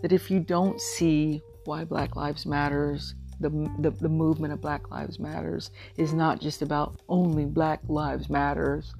that 0.00 0.12
if 0.12 0.30
you 0.30 0.38
don't 0.38 0.80
see 0.80 1.42
why 1.64 1.84
Black 1.84 2.14
Lives 2.14 2.46
Matters, 2.46 3.16
the, 3.40 3.50
the, 3.80 3.90
the 3.90 4.08
movement 4.08 4.52
of 4.52 4.60
Black 4.60 4.92
Lives 4.92 5.18
Matters 5.18 5.72
is 5.96 6.12
not 6.12 6.40
just 6.40 6.62
about 6.62 7.00
only 7.08 7.46
Black 7.46 7.80
Lives 7.88 8.30
Matters, 8.30 8.94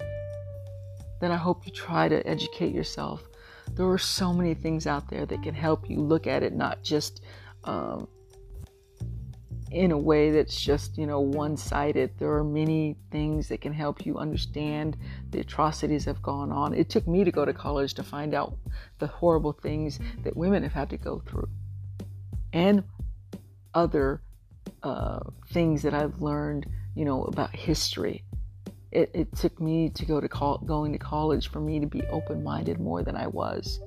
then 1.21 1.31
I 1.31 1.37
hope 1.37 1.65
you 1.65 1.71
try 1.71 2.09
to 2.09 2.27
educate 2.27 2.75
yourself. 2.75 3.29
There 3.75 3.89
are 3.89 3.97
so 3.97 4.33
many 4.33 4.55
things 4.55 4.87
out 4.87 5.09
there 5.09 5.25
that 5.25 5.41
can 5.41 5.55
help 5.55 5.89
you 5.89 6.01
look 6.01 6.27
at 6.27 6.43
it 6.43 6.53
not 6.53 6.83
just 6.83 7.21
um, 7.63 8.09
in 9.71 9.91
a 9.91 9.97
way 9.97 10.31
that's 10.31 10.59
just, 10.59 10.97
you 10.97 11.05
know, 11.05 11.19
one 11.19 11.55
sided. 11.55 12.11
There 12.17 12.31
are 12.33 12.43
many 12.43 12.97
things 13.11 13.47
that 13.49 13.61
can 13.61 13.73
help 13.73 14.05
you 14.05 14.17
understand 14.17 14.97
the 15.29 15.39
atrocities 15.39 16.05
that 16.05 16.15
have 16.15 16.23
gone 16.23 16.51
on. 16.51 16.73
It 16.73 16.89
took 16.89 17.07
me 17.07 17.23
to 17.23 17.31
go 17.31 17.45
to 17.45 17.53
college 17.53 17.93
to 17.95 18.03
find 18.03 18.33
out 18.33 18.57
the 18.97 19.07
horrible 19.07 19.53
things 19.53 19.99
that 20.23 20.35
women 20.35 20.63
have 20.63 20.73
had 20.73 20.89
to 20.89 20.97
go 20.97 21.21
through 21.25 21.49
and 22.51 22.83
other 23.73 24.21
uh, 24.81 25.19
things 25.51 25.83
that 25.83 25.93
I've 25.93 26.21
learned, 26.21 26.65
you 26.95 27.05
know, 27.05 27.25
about 27.25 27.55
history. 27.55 28.23
it, 28.91 29.11
it 29.13 29.35
took 29.35 29.59
me 29.59 29.89
to 29.89 30.05
go 30.05 30.19
to 30.19 30.27
call, 30.27 30.57
going 30.59 30.91
to 30.93 30.99
college 30.99 31.49
for 31.49 31.59
me 31.59 31.79
to 31.79 31.85
be 31.85 32.01
open-minded 32.07 32.79
more 32.79 33.03
than 33.03 33.15
I 33.15 33.27
was. 33.27 33.79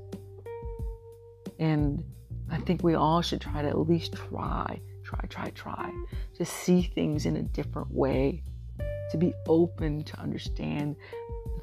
And 1.58 2.04
I 2.50 2.58
think 2.58 2.82
we 2.82 2.94
all 2.94 3.22
should 3.22 3.40
try 3.40 3.62
to 3.62 3.68
at 3.68 3.78
least 3.78 4.14
try, 4.14 4.80
try, 5.12 5.28
try, 5.28 5.50
try 5.50 5.92
to 6.34 6.44
see 6.44 6.82
things 6.82 7.26
in 7.26 7.36
a 7.36 7.42
different 7.42 7.90
way, 7.92 8.42
to 9.10 9.18
be 9.18 9.34
open 9.46 10.04
to 10.04 10.18
understand 10.18 10.96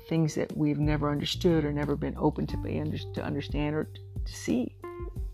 things 0.07 0.35
that 0.35 0.55
we've 0.55 0.79
never 0.79 1.09
understood 1.11 1.65
or 1.65 1.73
never 1.73 1.95
been 1.95 2.15
open 2.17 2.45
to 2.47 2.57
be 2.57 2.79
under, 2.79 2.97
to 2.97 3.23
understand 3.23 3.75
or 3.75 3.89
to 4.25 4.35
see. 4.35 4.75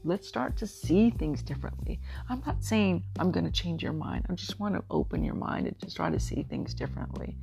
Let's 0.04 0.28
start 0.28 0.56
to 0.58 0.68
see 0.68 1.10
things 1.10 1.42
differently. 1.42 2.00
I'm 2.30 2.42
not 2.46 2.64
saying 2.64 3.04
I'm 3.20 3.32
going 3.32 3.46
to 3.46 3.52
change 3.52 3.82
your 3.82 3.94
mind. 3.94 4.26
I 4.30 4.34
just 4.34 4.60
want 4.60 4.76
to 4.76 4.84
open 4.92 5.24
your 5.24 5.36
mind 5.36 5.68
and 5.68 5.80
just 5.80 5.96
try 5.96 6.12
to 6.12 6.20
see 6.20 6.44
things 6.44 6.74
differently. 6.74 7.38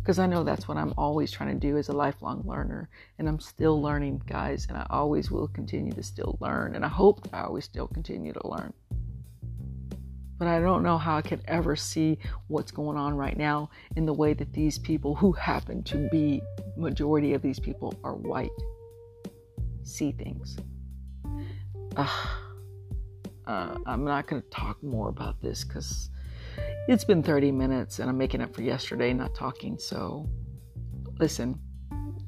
Because 0.00 0.18
I 0.18 0.26
know 0.26 0.44
that's 0.44 0.68
what 0.68 0.76
I'm 0.76 0.92
always 0.98 1.30
trying 1.30 1.58
to 1.58 1.66
do 1.66 1.78
as 1.78 1.88
a 1.88 1.92
lifelong 1.92 2.42
learner. 2.46 2.88
And 3.18 3.26
I'm 3.26 3.40
still 3.40 3.80
learning, 3.80 4.22
guys, 4.26 4.66
and 4.68 4.76
I 4.76 4.86
always 4.90 5.30
will 5.30 5.48
continue 5.48 5.92
to 5.92 6.02
still 6.02 6.36
learn. 6.40 6.76
And 6.76 6.84
I 6.84 6.88
hope 6.88 7.22
that 7.24 7.34
I 7.34 7.44
always 7.44 7.64
still 7.64 7.88
continue 7.88 8.32
to 8.34 8.48
learn 8.48 8.72
but 10.38 10.48
I 10.48 10.60
don't 10.60 10.82
know 10.82 10.98
how 10.98 11.16
I 11.16 11.22
could 11.22 11.42
ever 11.46 11.76
see 11.76 12.18
what's 12.48 12.70
going 12.70 12.96
on 12.96 13.16
right 13.16 13.36
now 13.36 13.70
in 13.96 14.06
the 14.06 14.12
way 14.12 14.34
that 14.34 14.52
these 14.52 14.78
people 14.78 15.14
who 15.14 15.32
happen 15.32 15.82
to 15.84 16.08
be 16.10 16.42
majority 16.76 17.34
of 17.34 17.42
these 17.42 17.60
people 17.60 17.94
are 18.02 18.14
white 18.14 18.50
see 19.84 20.12
things. 20.12 20.56
Uh, 21.96 22.26
uh, 23.46 23.76
I'm 23.86 24.04
not 24.04 24.26
going 24.26 24.42
to 24.42 24.48
talk 24.48 24.82
more 24.82 25.08
about 25.08 25.40
this 25.40 25.64
because 25.64 26.10
it's 26.88 27.04
been 27.04 27.22
30 27.22 27.52
minutes 27.52 27.98
and 27.98 28.08
I'm 28.08 28.18
making 28.18 28.40
up 28.40 28.54
for 28.54 28.62
yesterday 28.62 29.12
not 29.12 29.34
talking. 29.34 29.78
So, 29.78 30.28
listen, 31.18 31.58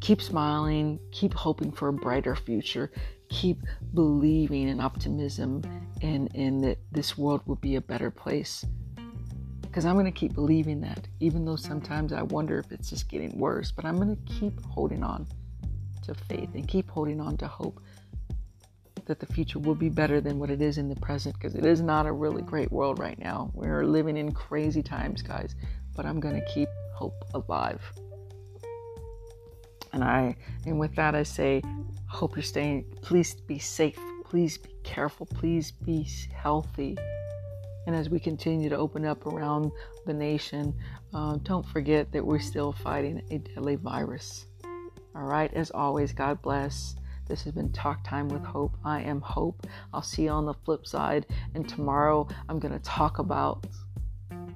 keep 0.00 0.20
smiling, 0.20 1.00
keep 1.10 1.34
hoping 1.34 1.72
for 1.72 1.88
a 1.88 1.92
brighter 1.92 2.36
future, 2.36 2.92
keep 3.28 3.62
believing 3.94 4.68
in 4.68 4.80
optimism 4.80 5.62
and, 6.02 6.34
and 6.34 6.62
that 6.64 6.78
this 6.92 7.16
world 7.16 7.42
will 7.46 7.56
be 7.56 7.76
a 7.76 7.80
better 7.80 8.10
place. 8.10 8.64
Because 9.60 9.84
I'm 9.84 9.94
going 9.94 10.06
to 10.06 10.10
keep 10.10 10.34
believing 10.34 10.80
that, 10.80 11.06
even 11.20 11.44
though 11.44 11.56
sometimes 11.56 12.12
I 12.12 12.22
wonder 12.22 12.58
if 12.58 12.72
it's 12.72 12.90
just 12.90 13.08
getting 13.08 13.38
worse. 13.38 13.70
But 13.70 13.84
I'm 13.84 13.96
going 13.96 14.16
to 14.16 14.32
keep 14.32 14.64
holding 14.64 15.02
on 15.02 15.26
to 16.04 16.14
faith 16.14 16.50
and 16.54 16.66
keep 16.66 16.88
holding 16.90 17.20
on 17.20 17.36
to 17.38 17.46
hope 17.46 17.80
that 19.06 19.20
the 19.20 19.26
future 19.26 19.58
will 19.58 19.74
be 19.74 19.88
better 19.88 20.20
than 20.20 20.38
what 20.38 20.50
it 20.50 20.60
is 20.60 20.78
in 20.78 20.88
the 20.88 20.96
present 20.96 21.34
because 21.34 21.54
it 21.54 21.64
is 21.64 21.80
not 21.80 22.06
a 22.06 22.12
really 22.12 22.42
great 22.42 22.70
world 22.72 22.98
right 22.98 23.18
now. 23.18 23.50
We're 23.54 23.84
living 23.84 24.16
in 24.16 24.32
crazy 24.32 24.82
times, 24.82 25.22
guys, 25.22 25.54
but 25.94 26.04
I'm 26.04 26.20
going 26.20 26.34
to 26.34 26.46
keep 26.52 26.68
hope 26.94 27.14
alive. 27.34 27.80
And 29.92 30.02
I 30.02 30.36
and 30.66 30.78
with 30.78 30.94
that 30.96 31.14
I 31.14 31.22
say 31.22 31.62
hope 32.16 32.36
you're 32.36 32.42
staying 32.42 32.84
please 33.02 33.34
be 33.34 33.58
safe 33.58 34.00
Please 34.28 34.58
be 34.58 34.74
careful. 34.82 35.24
Please 35.26 35.70
be 35.70 36.06
healthy. 36.34 36.98
And 37.86 37.94
as 37.94 38.10
we 38.10 38.18
continue 38.18 38.68
to 38.68 38.76
open 38.76 39.04
up 39.04 39.24
around 39.24 39.70
the 40.04 40.12
nation, 40.12 40.74
uh, 41.14 41.38
don't 41.44 41.64
forget 41.64 42.10
that 42.10 42.26
we're 42.26 42.40
still 42.40 42.72
fighting 42.72 43.22
a 43.30 43.38
deadly 43.38 43.76
virus. 43.76 44.46
All 45.14 45.22
right. 45.22 45.52
As 45.54 45.70
always, 45.70 46.12
God 46.12 46.42
bless. 46.42 46.96
This 47.28 47.44
has 47.44 47.52
been 47.52 47.70
Talk 47.70 48.02
Time 48.02 48.28
with 48.28 48.44
Hope. 48.44 48.76
I 48.84 49.00
am 49.02 49.20
Hope. 49.20 49.64
I'll 49.94 50.02
see 50.02 50.24
you 50.24 50.30
on 50.30 50.44
the 50.44 50.54
flip 50.54 50.88
side. 50.88 51.26
And 51.54 51.68
tomorrow 51.68 52.26
I'm 52.48 52.58
going 52.58 52.74
to 52.74 52.84
talk 52.84 53.20
about, 53.20 53.64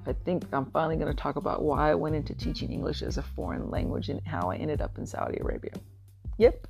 I 0.05 0.11
think 0.25 0.43
I'm 0.51 0.69
finally 0.71 0.97
going 0.97 1.13
to 1.15 1.17
talk 1.17 1.37
about 1.37 1.63
why 1.63 1.91
I 1.91 1.95
went 1.95 2.15
into 2.15 2.35
teaching 2.35 2.73
English 2.73 3.03
as 3.03 3.17
a 3.17 3.23
foreign 3.23 3.69
language 3.69 4.09
and 4.09 4.21
how 4.27 4.51
I 4.51 4.57
ended 4.57 4.81
up 4.81 4.97
in 4.97 5.05
Saudi 5.05 5.39
Arabia. 5.39 5.73
Yep. 6.37 6.67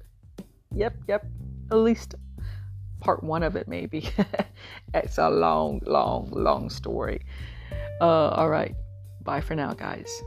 Yep. 0.74 0.96
Yep. 1.08 1.26
At 1.72 1.78
least 1.78 2.16
part 3.00 3.24
one 3.24 3.44
of 3.44 3.56
it, 3.56 3.68
maybe. 3.68 4.10
it's 4.94 5.18
a 5.18 5.30
long, 5.30 5.82
long, 5.86 6.30
long 6.32 6.70
story. 6.70 7.22
Uh, 8.00 8.30
all 8.30 8.50
right. 8.50 8.76
Bye 9.24 9.42
for 9.42 9.56
now, 9.56 9.74
guys. 9.74 10.22